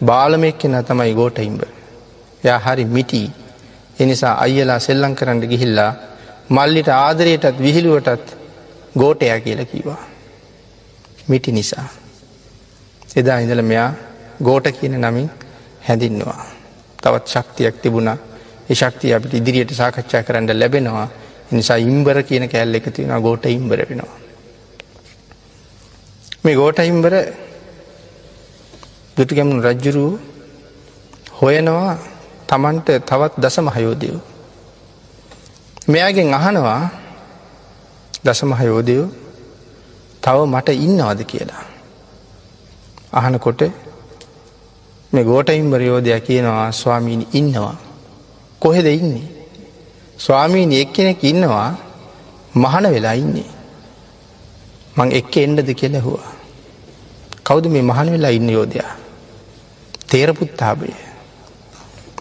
[0.00, 1.62] බාලමෙක් කෙන තමයි ගෝට ඉම්බ.
[2.44, 3.28] යා හරි මිටී
[4.00, 5.92] එනිසා අයියලා සෙල්ලං කරන්න ගිහිල්ලා
[6.50, 8.28] මල්ලිට ආදරයටත් විහිළුවටත්
[8.96, 10.02] ගෝටය කියලා කිවා.
[11.28, 11.86] මිටි නිසා.
[13.16, 13.90] එදා ඉඳල මෙයා
[14.42, 15.30] ගෝට කියන නමින්
[15.86, 16.40] හැඳින්නවා.
[17.02, 18.18] තවත් ශක්තියක් තිබුණා
[18.70, 21.08] ඒ ශක්තිය අපිට ඉදිරියට සාකච්ඡා කරන්න ලැබෙනවා
[21.52, 24.18] නිසා ඉම්බර කියන කෑල්ල එක තියෙන ගෝට ඉම්බර වෙනවා.
[26.44, 27.14] මේ ගෝට ඉම්බර
[29.16, 30.12] දුටුගැමුණු රජ්ජුරුව
[31.40, 31.98] හොයනවා
[32.48, 34.20] තමන්ට තවත් දස මහයෝදයෝ.
[35.88, 36.82] මෙයාගෙන් අහනවා
[38.24, 39.06] දස මහයෝදයෝ
[40.22, 41.64] තව මට ඉන්නවද කියලා.
[43.12, 43.62] අහනකොට
[45.12, 47.76] මේ ගෝටයිම්බර යෝධයක් කියනවා ස්වාමීණි ඉන්නවා.
[48.62, 49.41] කොහෙද ඉන්නේ.
[50.22, 51.70] ස්වාමීණි එක් කෙනෙක් ඉන්නවා
[52.54, 53.50] මහන වෙලා ඉන්නේ.
[54.96, 56.32] මං එක්ක එන්ඩද කෙලෙහුවා.
[57.44, 58.92] කෞුද මේ මහන වෙලා ඉන්න යෝධයා.
[60.06, 60.92] තේරපුත්තාබය.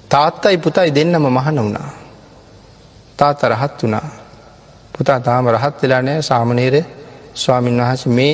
[0.10, 1.90] තාත්තයි පුතයි දෙන්නම මහන වුණා.
[3.18, 4.08] තාත රහත් වුණා.
[4.94, 6.76] පුතා තාම රහත් වෙලා නෑ සාමනේර
[7.36, 8.34] ස්වාමීන් වහස මේ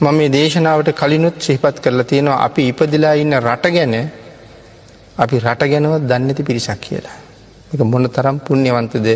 [0.00, 3.94] මම මේ දේශනාවට කලිනුත් සිහිපත් කරලා තියෙනවා අපි ඉපදිලා ඉන්න රට ගැන
[5.18, 7.19] අපි රට ගැනවත් දන්නති පිරිසක් කියලා.
[7.72, 9.06] එක මොන තරම් පුුණ්‍යවන්තද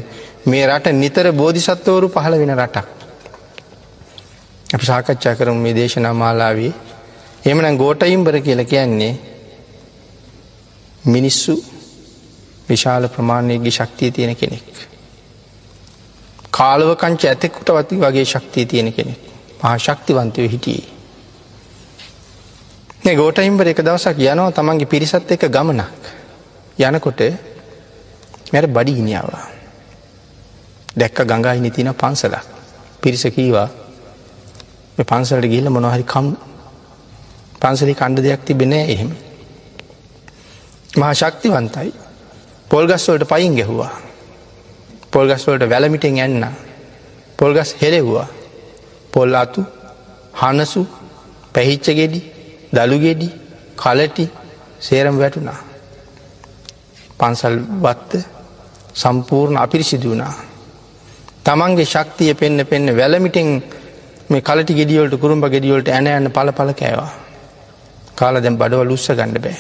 [0.47, 2.87] මේ රට නිතර බෝධිසත්වවරු පහළ වෙන රටක්.
[4.71, 6.73] අපි සාකච්ඡා කරමු මේ දේශනා මාලාවී
[7.45, 9.13] එමන ගෝටයිම්බර කියල කියන්නේ
[11.07, 11.55] මිනිස්සු
[12.69, 14.65] විශාල ප්‍රමාණයගේ ශක්තිය තියෙන කෙනෙක්.
[16.51, 19.21] කාලවකංච ඇතෙකුට වති වගේ ශක්තිය තියෙන කෙනෙක්
[19.61, 20.95] මහා ශක්තිවන්තයෝ හිටියේ.
[23.15, 26.03] ගෝටයිම්බර එක දවසක් යනවා තමන්ගේ පිරිසත් එක ගමනක්
[26.81, 27.21] යනකොට
[28.53, 29.47] මැර බඩි හිනිියාවා.
[30.97, 32.47] දැක්ක ගඟයි නිතින පන්සලක්
[33.03, 33.69] පිරිස කීවා
[35.01, 36.29] පන්සලට ගිල්ල මොනොහරි කම්
[37.61, 39.11] පන්සලි කණ්ඩ දෙයක් තිබෙනෑ එහෙම.
[40.93, 41.91] මහා ශක්තිවන්තයි
[42.71, 43.93] පොල්ගස්වලට පයින් ගැහුවා.
[45.11, 46.45] පොල්ගස්වලට වැලමිටෙන් ඇන්න
[47.37, 48.27] පොල්ගස් හෙලෙව්වා
[49.13, 49.63] පොල් අතු
[50.35, 50.83] හනසු
[51.55, 52.21] පැහිච්ච ගෙඩි
[52.73, 53.29] දළුගෙඩි
[53.77, 54.25] කලටි
[54.81, 55.61] සේරම් වැටුණා.
[57.19, 58.34] පන්සල් වත්ත
[58.95, 60.35] සම්පූර්ණ අපිරිසිදු වුණා.
[61.45, 63.49] තමන්ගේ ශක්තිය පෙන්න්න පෙන්න්න වැලමිටෙන්
[64.31, 67.13] මේ කලටි ගෙඩියෝට කුරුම්ඹ ගෙඩියෝට ඇන යන්න පල පල කෑවා.
[68.15, 69.59] කාල දැම් බඩවල් උත්ස ගණඩ බෑ.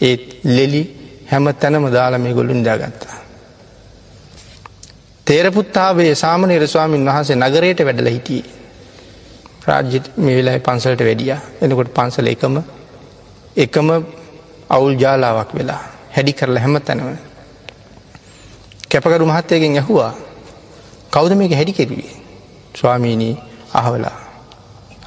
[0.00, 0.82] ඒත් ලෙලි
[1.30, 3.16] හැම තැනම දාලා මේ ගොල්ලුන් දාගත්තා.
[5.26, 8.62] තේරපුත්තාවේ සාමනය රස්වාමින් වහන්සේ නගරයට වැඩල හිටියේ.
[9.64, 12.56] රාජ්‍ය මේ වෙලා පන්සලට වැඩිය එනකොට පන්සල එකම
[13.56, 13.88] එකම
[14.70, 17.08] අවුල් ජාලාවක් වෙලා හැඩි කරලා හැම තැනව.
[18.94, 20.12] කැපකරු මහත්තයගෙන් ඇහුවා
[21.10, 22.12] කෞද මේක හැඩි කෙරුවේ
[22.74, 23.34] ස්වාමීණී
[23.74, 24.16] අහවලා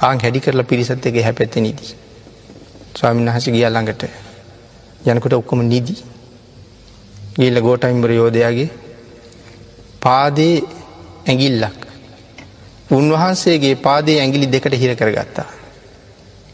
[0.00, 1.90] ආං හැඩි කරලා පිරිසත් එක හැපැත්ත නිදී.
[2.94, 4.02] ස්වාමීන් වහස ගිය ළඟට
[5.06, 5.98] යනකොට ඔක්කොම නිදී.
[7.36, 8.70] ගිල්ල ගෝටයිම්බර යෝධයාගේ
[10.00, 10.54] පාදේ
[11.26, 11.82] ඇගිල්ලක්.
[12.90, 15.48] උන්වහන්සේගේ පාදේ ඇගිලි දෙකට හිර කරගත්තා.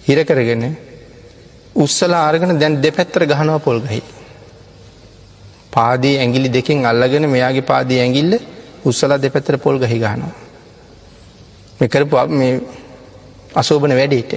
[0.03, 0.65] හිර කරගෙන
[1.77, 4.03] උත්සලා ආරගෙන දැන් දෙපැත්තර ගහනව පොල්ගහි.
[5.75, 8.33] පාදී ඇගිලි දෙකින් අල්ලගෙන මෙයාගේ පාදී ඇගිල්ල
[8.85, 10.35] උත්සලා දෙපැත්තර පොල් ගහි ගහනවා.
[11.81, 12.53] මෙකරපු මේ
[13.55, 14.33] අසෝභන වැඩේට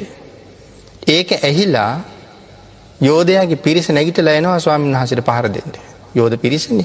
[1.08, 1.92] ඒක ඇහිලා
[3.02, 5.76] යෝධයාගේ පිරිස නැගිටලා එනවා ස්වාමීන් වහසට පහර දෙට
[6.16, 6.80] යෝධ පිරිසන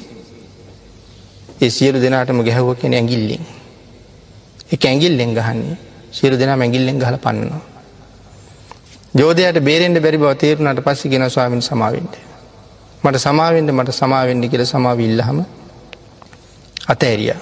[1.60, 3.44] ඒ සියලු දෙනාටම ගැහුව කෙන ඇගිල්ලින්
[4.72, 5.76] එක ඇගිල්ලෙන් ගහන්නේ
[6.10, 7.62] සියලු දෙනා මැගිල්ලෙන් ගහල පන්නවා.
[9.14, 12.14] යෝධයට බේරෙන්ට බැරි බව තේරුණට පස්සි ගෙන ස්වාමින් සමාවෙන්ට.
[13.04, 15.38] මට සමාවෙන්ට මට සමාවෙන්ඩ කියල සමාවිල්ලහම
[16.86, 17.34] අතඇරිය.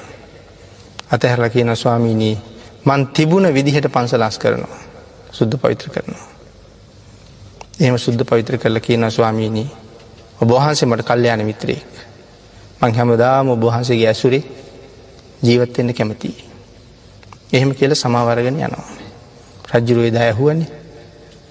[1.11, 2.39] අතහැරල කියන ස්වාමීනී
[2.85, 4.79] මන් තිබුණ විදිහට පන්සලස් කරනවා.
[5.33, 6.29] සුද්ධ පවිත්‍ර කරනවා.
[7.81, 9.69] එහෙම සුද්ධ පවිත්‍ර කරල කියන ස්වාමීණී
[10.41, 11.93] ඔබහන්සේ මට කල්්‍යයාන මිත්‍රයෙක්.
[12.81, 14.45] මං හැමදාම ඔබහන්සේගේ ඇසුරේ
[15.43, 16.45] ජීවත්වෙන්න කැමතියි.
[17.53, 18.89] එහෙම කියල සමාවරගෙන යනවා.
[19.71, 20.69] රජ්ජුරුවේ දා ඇහුවන්නේ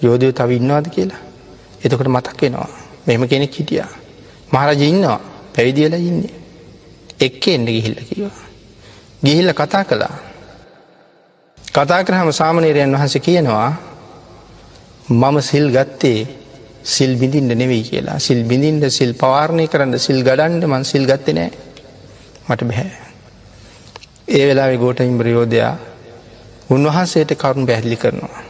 [0.02, 1.22] යෝධයෝ තව ඉන්නවාද කියලා.
[1.84, 2.68] එතකොට මතක් වෙනවා
[3.06, 3.99] මෙහෙම කෙනෙක් හිටිය.
[4.52, 5.20] මහරජ ඉන්නවා
[5.54, 6.34] පැවිදිවෙල ඉන්නේ.
[7.18, 8.36] එක්ක එන්න ගිහිල්ල කිවා.
[9.22, 10.16] ගිහිල්ල කතා කළා.
[11.58, 13.70] කතා කරහම සාමනීරයන් වහස කියනවා
[15.10, 16.20] මම සිල් ගත්තේ
[16.84, 21.50] සිල් බිඳින්ට නෙවෙයි කියලා සිල් බිඳින්ට සිල් පවාරණය කරන්න සිල් ගඩන්ඩ මන් සිල් ගත්ත නෑ
[22.48, 22.90] මට බැහැ.
[24.28, 25.74] ඒ වෙලාවෙ ගෝට ඉම්බ්‍රයෝධයා
[26.70, 28.42] උන්වහන්සේට කරුණු පැහැදිලි කරනවා.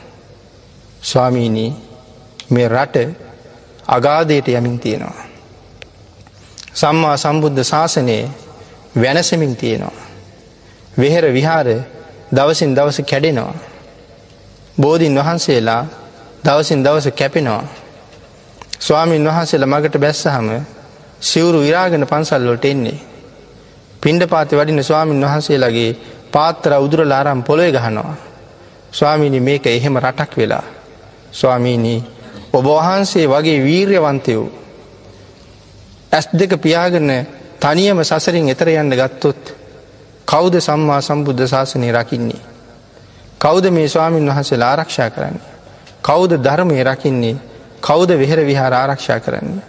[1.02, 1.70] ස්වාමීනී
[2.50, 2.96] මේ රට
[3.88, 5.29] අගාදයට යමින් තියෙනවා.
[6.72, 8.30] සම්මා සම්බුද්ධ ශාසනයේ
[8.96, 9.92] වෙනසමින් තියෙනවා.
[10.98, 11.66] වෙහෙර විහාර
[12.32, 13.54] දවසින් දවස කැඩෙනවා.
[14.78, 15.86] බෝධීන් වහන්සේලා
[16.44, 17.64] දවසින් දවස කැපෙනවා.
[18.80, 20.48] ස්වාමීන් වහන්සේල මගට බැස්සහම
[21.20, 22.98] සිවුරු විරාගෙන පන්සල්ලොට එන්නේ.
[24.02, 25.96] පින්ඩ පාති වඩින ස්වාමීන් වහන්සේලාගේ
[26.32, 28.14] පාත්තර උදුර ලාරම් පොළොය ගහනවා.
[28.92, 30.64] ස්වාමීනි මේක එහෙම රටක් වෙලා.
[31.32, 32.00] ස්වාමීනී
[32.52, 34.59] ඔබ වහන්සේ වගේ වීර්යවන්තයෝ.
[36.12, 37.10] ඇස් දෙක පියාගන්න
[37.58, 39.52] තනියම සසරින් එතර යන්න ගත්තොත්
[40.26, 42.40] කෞද සම්මා සම්බුද්ධ ශාසනය රකින්නේ.
[43.38, 45.50] කෞද මේ ස්වාමීන් වහන්සේ ආරක්ෂා කරන්නේ.
[46.02, 47.36] කෞද ධර්මය රකින්නේ
[47.80, 49.62] කෞද වෙහෙර විහාර ආරක්ෂා කරන්නේ.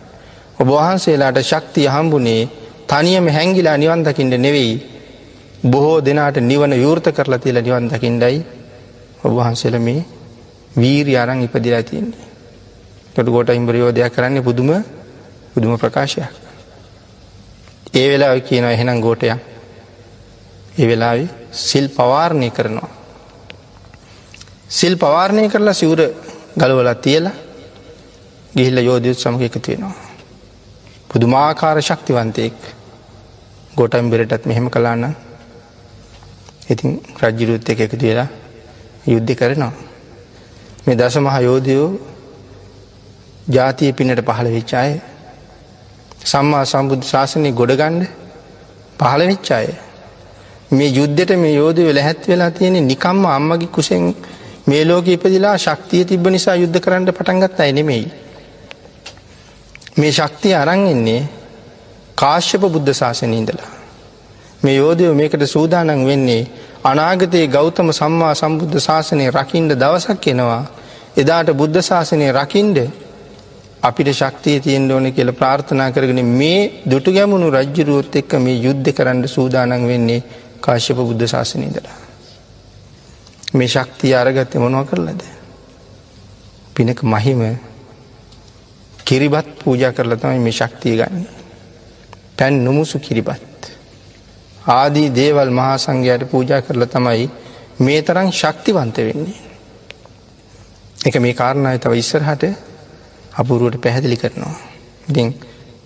[0.60, 2.50] ඔබ වහන්සේලාට ශක්තිය හම්බුනේ
[2.88, 4.74] තනියම හැංගිලා නිවන්දකින්ට නෙවෙයි
[5.64, 8.39] බොහෝ දෙනාට නිවන යෘර්ත කරලා තියල නිවන් දකිින්ඩයි
[9.24, 10.06] ඔබහන්සේල මේ
[10.74, 12.26] වීරි අරං ඉපදිලා තියන්නේ.
[13.14, 14.72] කොට ගොට ඉම්බරියෝධයක් කරන්නේ පුදුම
[15.54, 16.32] පුදුම ප්‍රකාශයක්.
[17.93, 19.39] ඒ වෙලා කියන එහෙනම් ගෝටයක්
[20.74, 22.89] ඒ වෙලාවෙ සිල් පවාරණය කරනවා.
[24.70, 26.02] සිල් පවාරණය කරලා සිවුර
[26.58, 27.34] ගලවලා තියලා
[28.56, 29.95] ගිහිල්ල යෝධයුත් සමඟ එකතු වෙනවා.
[31.10, 32.58] පුදුමාකාර ශක්තිවන්තයෙක්
[33.74, 35.16] ගොටම් බෙරටත් මෙහෙම කලාන්න
[36.70, 38.30] ඉතින් රජ්ජිරුත් එක එකතු වෙලා
[39.06, 39.74] යුද්ධ කරනවා.
[40.86, 41.89] මේ දස මහ යෝධයෝ
[43.47, 44.91] ජාතිය පිනට පහළ වෙච්චාය
[46.24, 48.06] සම්මා සම්බුද්ධ ශාසනය ගොඩගණ්ඩ
[49.00, 49.68] පහළ වෙච්චාය
[50.72, 54.16] මේ යුද්ධට මේ යෝධ වෙල හැත් වෙලා තියෙන නිකම්ම අම්මගි කුසෙන්
[54.68, 58.06] මේ ලෝක ඉපදිලා ශක්තිය තිබ නිසා යුද්ධ කරන්න පටන්ගත් අයි නෙමෙයි.
[59.98, 61.22] මේ ශක්තිය අරංගෙන්නේ
[62.16, 63.72] කාශ්‍යප බුද්ධ ශාසනය ඉඳලා.
[64.62, 66.44] මේ යෝධයෝ මේකට සූදානන් වෙන්නේ
[66.84, 70.64] අනාගතයේ ගෞතම සම්මා සම්බුද්ධ ශාසනය රකිින්ඩ දවසක් එනවා
[71.18, 72.78] එදාට බුද්ධ ශාසනය රකිින්ඩ
[73.84, 79.28] අපිට ශක්තිය තියෙන් ඕන කියල ප්‍රාර්ථනා කරගෙන මේ දුටු ගැමුණු රජ්ජුරුවොත් එක්ක මේ යුද්ධ කරන්න
[79.28, 80.24] සූදානන් වෙන්නේ
[80.60, 81.98] කාශ්‍යප බුද්ධ ශාසනීදලා.
[83.54, 85.22] මේ ශක්තිය අරගත්ත මොනව කරලද.
[86.76, 87.42] පිනක මහිම
[89.06, 91.30] කිරිබත් පූජ කරලා තමයි මේ ශක්තිය ගන්නේ.
[92.38, 93.62] පැන් නොමුසු කිරිබත්.
[94.70, 97.30] ආදී දේවල් මහා සංඝයට පූජා කරලා තමයි
[97.80, 99.40] මේ තරං ශක්තිවන්ත වෙන්නේ.
[101.00, 102.44] එක මේ කාරණය තව ඉස්සරහට
[103.32, 104.56] අපුරුවට පැහැදිලි කරනවා.
[105.08, 105.36] ඉතින්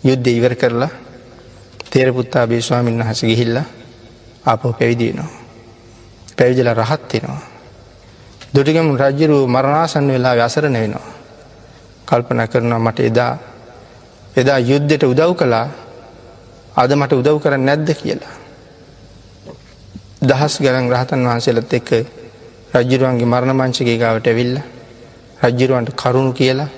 [0.04, 0.90] යුද්ධ ඉවර කරලා
[1.90, 3.66] තේරපුත්තා බේස්වාමින් වහස ගිහිල්ලා
[4.46, 5.30] අපෝ පැවිදිනවා.
[6.38, 7.42] පැවිදිල රහත්වෙනවා.
[8.54, 11.08] දුටිගම රජ්ජරු මරණාසන්න වෙලා වැසරණ වෙනවා.
[12.08, 13.34] කල්පන කරනවා මට එදා
[14.36, 15.68] එදා යුද්ධයට උදව් කළා
[16.76, 18.36] අද මට උදව් කර නැද්ද කියලා.
[20.22, 21.90] දහස් ගරන් රහතන් වහන්සේලත් එක්ක
[22.74, 24.56] රජ්ජරුවන්ගේ මරණ මංචගේ ගාවට ඇවිල්ල
[25.42, 26.70] රජ්ජරුවන්ට කරුණු කියලා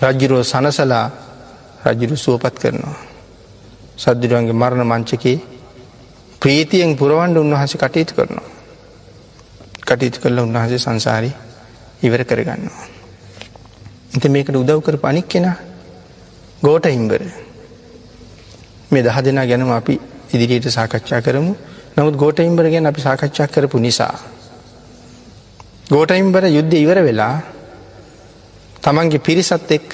[0.00, 1.06] රජ්ජුරුව සනසලා
[1.84, 2.98] රජ්ජුරු සුවපත් කරනවා.
[3.98, 5.36] සද්දිරුවන්ගේ මරණ මංචකේ
[6.42, 8.48] ප්‍රීතියෙන් පුරවන්ඩ උන්වහස කටයුතු කරනවා.
[9.82, 11.30] කටයුතු කරල උන්වහසේ සංසාරි
[12.02, 12.86] ඉවර කරගන්නවා.
[14.10, 15.46] ඉති මේකට උදව් කර පනික් කෙන
[16.60, 17.22] ගෝට ඉම්බර
[18.90, 19.94] මේ දහ දෙනා ගැනම අපි
[20.32, 21.52] ඉදිරියට සාකච්ඡා කරමු
[21.96, 24.16] නමුත් ගෝට ඉම්බර ගැන අපි සාකච්ඡා කරපු නිසා.
[25.86, 27.36] ගෝට ඉම්බර යුද්ධ ඉවර වෙලා
[28.82, 29.92] තමන්ගේ පිරිසත් එක්ක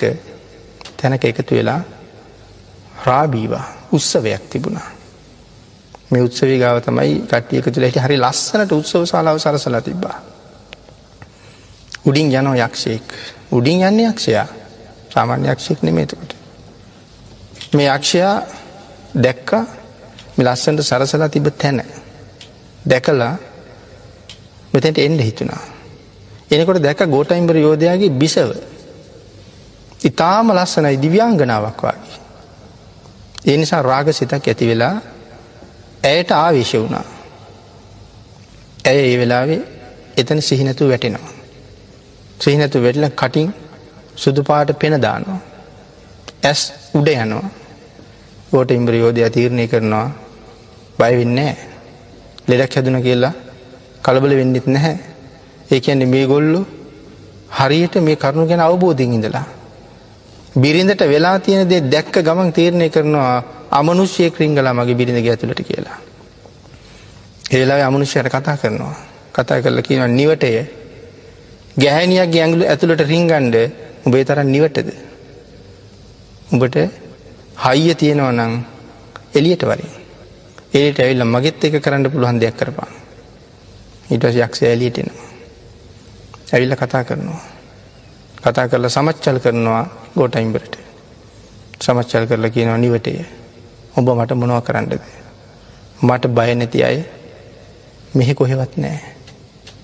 [0.97, 1.81] තැනක එකතු වෙලා
[3.05, 4.89] රාබීවා උත්සවයක් තිබුණා.
[6.11, 10.17] මේ උත්සවී ගාව තමයි කට්ටිය එකතු ලැට හරි ලස්සනට උත්සව සලාව සරසලා තිබ්බා.
[12.05, 13.07] උඩින් යනෝ යක්ෂයෙක්
[13.51, 14.47] උඩින් යන්න යක්ෂයා
[15.11, 16.31] සාමාන්‍ය යක්ෂයෙක් නෙමේතකට.
[17.73, 18.35] මේ යක්ෂයා
[19.17, 19.51] දැක්ක
[20.39, 21.83] ලස්සන්ට සරසලා තිබ තැන
[22.85, 23.35] දැකලා
[24.73, 25.63] මෙතැට එන්ඩ හිතුනා.
[26.51, 28.76] එනකොට දැක ගෝටයිම්බර යෝධයාගේ බිසව
[30.01, 32.19] ඉතාම ලස්සනයි දිව්‍යංගනාවක් වගේ.
[33.47, 34.95] ඒ නිසා රාග සිතක් ඇති වෙලා
[36.05, 37.05] ඇයට ආවේශ වුණා.
[38.85, 39.61] ඇය ඒ වෙලාවේ
[40.17, 41.33] එතන සිහිනැතු වැටෙනවා.
[42.41, 43.55] සිහිනැතු වෙටල කටින්
[44.17, 45.41] සුදුපාට පෙන දානවා.
[46.45, 46.61] ඇස්
[46.95, 47.51] උඩ යනවා.
[48.53, 50.07] ගෝට ඉම්බ්‍රියෝධය තීරණය කරනවා
[50.99, 51.53] බයවෙන්නේ
[52.49, 53.35] ලෙඩක් හැදුන කියලා
[54.03, 54.97] කලබල වෙන්නෙත් නැහැ.
[55.73, 56.61] ඒ ඇන්නේ මේ ගොල්ලු
[57.51, 59.47] හරියට මේ කරුණු ගැන අවබෝධින් ඉඳලා
[60.63, 65.99] බිරිඳට වෙලා තියෙන දේ දැක්ක ගමන් තීරණය කරනවා අමනුෂ්‍යය ක්‍රිංගලා මගේ බිරිඳ ඇතුළට කියලා.
[67.53, 68.95] ඒලා අමනුෂ්‍යයට කතා කරනවා.
[69.35, 70.53] කතා කරල කියනවා නිවටය
[71.81, 73.57] ගැහැනියක් ගැංගලු ඇතුළට රිංගන්ඩ
[74.07, 74.89] උබේ තරන් නිවටද.
[76.53, 76.77] උඹට
[77.65, 78.55] හයිය තියෙනවා නං
[79.35, 79.93] එලියට වරින්.
[80.75, 82.89] එලිට ඇවිල්ල මගෙත් එක කරන්න පුළුවන් දෙයක් කරපා.
[84.11, 85.29] ඊටස් යක්ෂ ඇලියටෙනවා.
[86.53, 87.56] ඇවිල්ල කතා කරනවා.
[88.37, 89.85] කතා කරලා සමච්චල් කරනවා
[90.17, 90.75] ගෝටයිම්බරට.
[91.81, 93.13] සමච්චල් කරලා කියනවා නිවටය.
[93.97, 95.01] ඔබ මට මොනව කරන්නද.
[95.99, 97.05] මට බය නැති අය
[98.15, 99.01] මෙහෙ කොහෙවත් නෑ.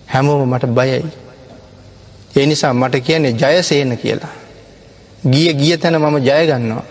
[0.07, 1.03] හැමෝම මට බයයි.
[2.37, 4.33] ඒ නිසා මට කියන්නේ ජයසේන කියලා.
[5.23, 6.85] ගිය ගිය තැන මම ජයගන්නවා.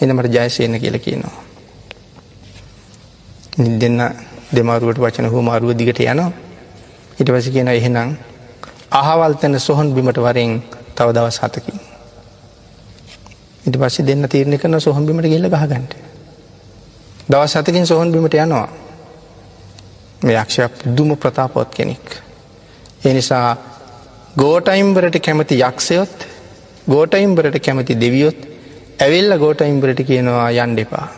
[0.00, 1.36] එනමට ජයසේන කියල කියනවා.
[3.58, 4.00] දෙන්න
[4.52, 6.32] දෙමාරුවට වචන හෝ මාරුව දිගට යනවා.
[7.18, 8.16] ඉට වසි කියන එහෙනම්
[8.92, 10.62] අහවල් තැන සොහන් බිමට වරෙන්
[10.96, 11.78] තව දවස් හතකින්.
[13.64, 15.92] ඉට පස්සේ දෙන්න තීරණය කරන සොහන් බිමට ගෙල්ල ගහගන්නට.
[17.28, 18.68] දවස් හතකින් සොහන් බිමට යනවා.
[20.22, 22.06] මේ යක්ෂයක් පුද්දුම ප්‍රතාපොත් කෙනෙක්.
[23.04, 23.56] ඒ නිසා
[24.36, 26.26] ගෝටයිම්බරට කැමති යක්ෂයොත්
[26.86, 28.40] ගෝටයිම්බරට කැමති දෙවියොත්
[28.98, 31.08] ඇවෙල්ල ගෝටයිම්බරට කියනවා යන් දෙපා.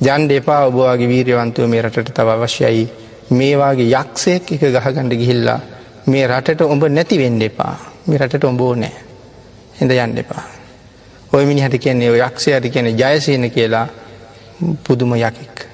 [0.00, 2.84] ජන් එපා ඔබවාගේ වීරවන්තුව මේ රටට තව අවශ්‍යයි
[3.30, 5.60] මේවාගේ යක්ෂයක් එක ගහගණඩ ගිහිල්ලා
[6.06, 7.74] මේ රටට ඔඹ නැති වෙන්න එපා
[8.06, 8.92] මේ රටට ඔඹෝ නෑ
[9.80, 10.44] එඳ යන්න එපා.
[11.32, 13.86] ඔය මිනිහට කියන්නේ ඔය යක්ෂයට කියන ජයසයන කියලා
[14.84, 15.66] පුදුම යකෙක්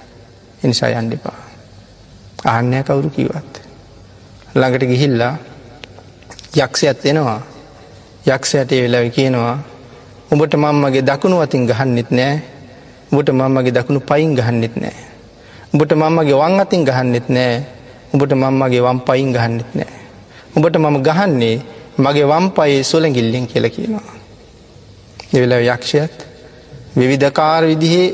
[0.65, 1.39] එනිසා යන්න එපා.
[2.45, 3.53] ආන්නය කවුරු කිවත්.
[4.55, 5.35] ළඟට ගිහිල්ලා
[6.57, 7.41] යක්ෂයත් එනවා
[8.27, 9.57] යක්ෂයට වෙලාව කියනවා
[10.33, 12.43] උඹට මංමගේ දකුණු අතින් ගහන්නෙත් නෑ
[13.13, 14.97] උඹට මංමගේ දකුණු පයින් ගහන්නෙත් නෑ.
[15.73, 17.55] උඹට මංමගේ වං අතින් ගහන්නෙත් නෑ
[18.13, 19.95] උඹට මංමගේ වම් පයින් ගහන්නෙත් නෑ.
[20.57, 21.57] උඹට මම ගහන්නේ
[21.99, 24.07] මගේ වම් පයේ සොලගිල්ලෙන් කියල කියනවා.
[25.33, 26.17] එවෙලා යක්ෂයත්
[26.97, 28.09] විවිධකාර විදිහේ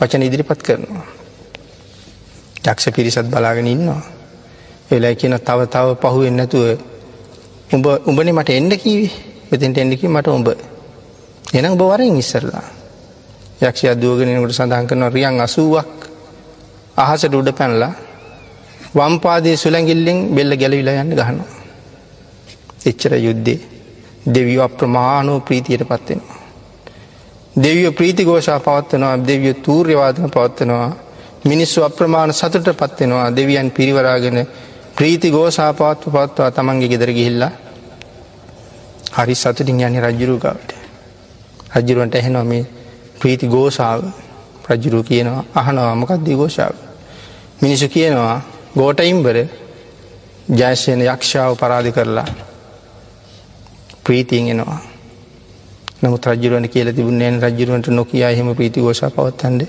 [0.00, 1.06] වචන ඉදිරිපත් කරනවා.
[2.64, 4.02] යක්ෂ පිරිසත් බලාගෙන ඉන්නවා.
[4.90, 6.66] වෙලා කියන තව තව පහුවෙන් නැතුව
[7.70, 9.12] උඹ උඹනේ මට එන්න කීවේ
[9.50, 10.48] මෙතෙන්ට එන්නකි මට උඹ
[11.52, 12.66] එනම් බවරෙන් ඉස්සරලා
[13.60, 15.90] යක්ෂ අදෝගෙනකට සඳහන් කරන රියන් අසුවක්
[16.96, 17.92] අහසට උඩ පැනලා
[18.94, 21.59] වම්පාදය සුළැගිල්ලෙන් බෙල්ල ගැලවිලා යන්න ගහනවා.
[22.80, 23.60] එච්චර යුද්ධේ.
[24.26, 26.38] දෙවිය අප්‍රමාණෝ ප්‍රීතියට පත්වෙනවා.
[27.56, 30.96] දෙවිය ප්‍රීති ගෝෂා පවත්වනවා දෙවිය තූර්යවාදන පවත්වනවා.
[31.44, 34.46] මිනිස්සු අප්‍රමාණ සතුට පත්වෙනවා දෙවියන් පිරිවරාගෙන
[34.96, 37.52] ප්‍රීති ගෝසා පවත්ව පත්වා තමන්ගේ ගෙදර ගිහිල්ලා.
[39.12, 40.70] හරි සතුටින් යන්නේ රජ්ජුරුගාවට
[41.74, 42.64] රජ්ජුරුවන්ට එහෙනවා මේ
[43.20, 44.02] ප්‍රීති ගෝසාාව
[44.68, 46.74] රජ්ජුරු කියනවා අහනවා මොකක්දී ගෝෂාව
[47.62, 48.36] මිනිසු කියනවා
[48.76, 49.36] ගෝටයිම්බර
[50.52, 52.28] ජයශයන යක්ෂාව පරාධි කරලා
[54.04, 54.80] ප්‍රීතියෙන් එනවා.
[56.02, 59.62] නමුත් රජරුවන කියල තිබුණේන් රජරුවන්ට නොකිය එහෙම ප්‍රීති ගෝෂා පවත්තන්ඩ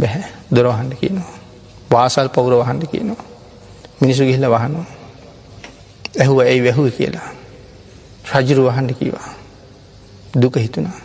[0.00, 0.24] බැහැ.
[0.50, 1.32] දොරවහන්ඩ කියනවා.
[1.90, 3.22] වාසල් පවුර වහන්ඩ කියනවා.
[4.00, 4.86] මිනිසු ගිහිල්ල වහනවා.
[6.16, 7.28] ඇහුව ඇයි වැැහුව කියලා.
[8.32, 9.28] රජරු වහන්ඩ කීවා
[10.34, 10.98] දුක හිතුනා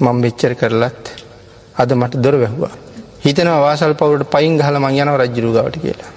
[0.00, 1.04] මං වෙච්චර කරලත්
[1.76, 2.74] අද මට දොර වැැහවා.
[3.20, 6.10] හිතන වාසල් පවුට පයින් හල මං යනව රජරුගවට කියලා.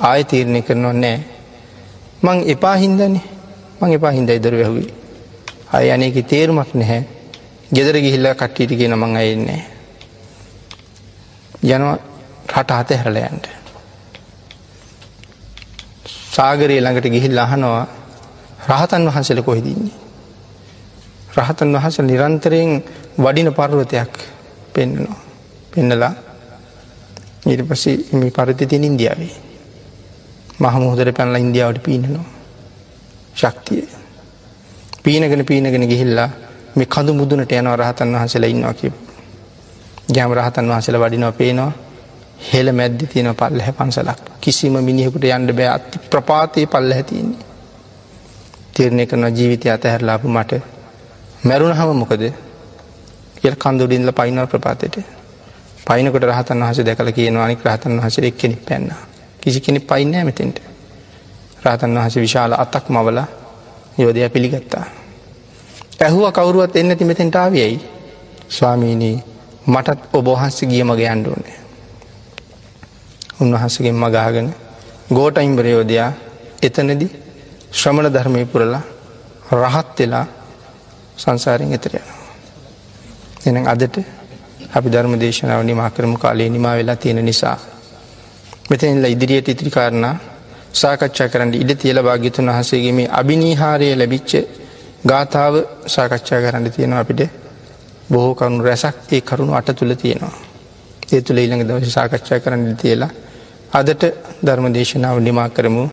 [0.00, 1.18] ආය තීරණය කරනවා නෑ.
[2.22, 3.33] මං එපා හින්දන්නේ
[3.80, 4.90] මං එපා හින්දයි දොර වැැහුවේ
[5.72, 7.02] අය අනේක තේරුමක් නැහැ.
[7.70, 9.62] ගෙදර ගිහිල්ල කට්ටිට කියෙන මං අයන්නේ
[11.64, 11.98] යනවා
[12.50, 13.46] රට හත හැරලයන්ට
[16.30, 17.86] සාගරයේ ළඟට ගිහිල් අහනවා
[18.68, 19.94] රහතන් වහන්සල කොහෙදන්නේ.
[21.34, 22.70] රහතන් වහස නිරන්තරයෙන්
[23.18, 24.12] වඩින පර්වතයක්
[24.72, 25.18] පෙන්නවා
[25.72, 26.14] පෙන්නලා
[27.44, 29.34] ඊට පසි මේ පරිති තින් ඉන්දියාවේ
[30.60, 32.33] මහමුහදර පැනලා ඉන්දියාවට පීනනවා.
[33.34, 33.88] ශක්තිය.
[35.02, 36.30] පීනගෙන පීනගෙන ගිහිල්ලා
[36.76, 38.92] මේ කඳු මුදුනට යනවා රහතන් වහසලා ඉන්නවා කිය
[40.08, 41.72] ගැම රහතන් වහසල වඩිනවා පේනවා
[42.44, 44.20] හෙළ මැද්දි තියෙන පල්ලහ පන්සලක්.
[44.40, 45.68] කිසිම මිනිහෙකුට යන්ඩ බෑ.
[45.68, 47.42] අති ප්‍රපාතය පල්ල ඇතින්නේ.
[48.74, 50.52] තීරණය කරන ජීවිතය අතහැරලාපු මට
[51.44, 52.24] මැරුණ හම මොකද?
[53.36, 54.96] කියල් කන්දුඩින්ල පයිනව ප්‍රපාතයට.
[55.84, 58.92] පයිනකොට රහතන් වහස දැකල කියන අනික් රහතන් වහස එක් කෙනෙක් පැන්න.
[59.40, 60.73] කිසි කෙනෙ පයින්න ඇමතෙන්ට
[61.64, 63.18] රහතන් වහස විශාල අතක් මවල
[63.98, 64.86] යෝධය පිළිගත්තා.
[66.00, 67.76] ඇහුව කවරුවත් එන්න තිමෙතෙන්ට ආවියයි
[68.48, 69.16] ස්වාමීනී
[69.66, 71.58] මටත් ඔබහන්ස ගිය මගේ අන්ඩුවනේ
[73.36, 74.48] උන්වහන්සගෙන් මගාගෙන
[75.10, 76.10] ගෝටයිම්බරයෝදයා
[76.62, 77.06] එතනදි
[77.72, 78.82] ශ්‍රමණ ධර්මය පුරලා
[79.52, 80.26] රහත් වෙලා
[81.16, 82.20] සංසාරෙන් එතර යනවා.
[83.46, 83.96] එන අදට
[84.70, 87.58] අපි ධර්ම දේශනාව නිමා කරම කාලේ නිමා වෙලා තියෙන නිසා.
[88.70, 90.06] මෙතැනිල්ල ඉදිරියට ඉතිරිකාරණ
[90.74, 94.32] සාකච්ඡා කරන්න ඉඩ තියල භාගිතුන් වහසේගේ මේ අභිනීහාරය ලැබිච්ච
[95.04, 95.54] ගාථාව
[95.88, 97.22] සාකච්ඡා කරන්න තියෙනවා අපිට
[98.10, 100.34] බොහෝ කරුණු රැසක් ඒ කරුණු අට තුළ තියෙනවා.
[101.06, 103.12] ඒ තුළ ඊළඟ දවස සාකච්ඡා කරන්න තියලා
[103.72, 104.02] අදට
[104.42, 105.82] ධර්ම දේශනාව නිමා කරමු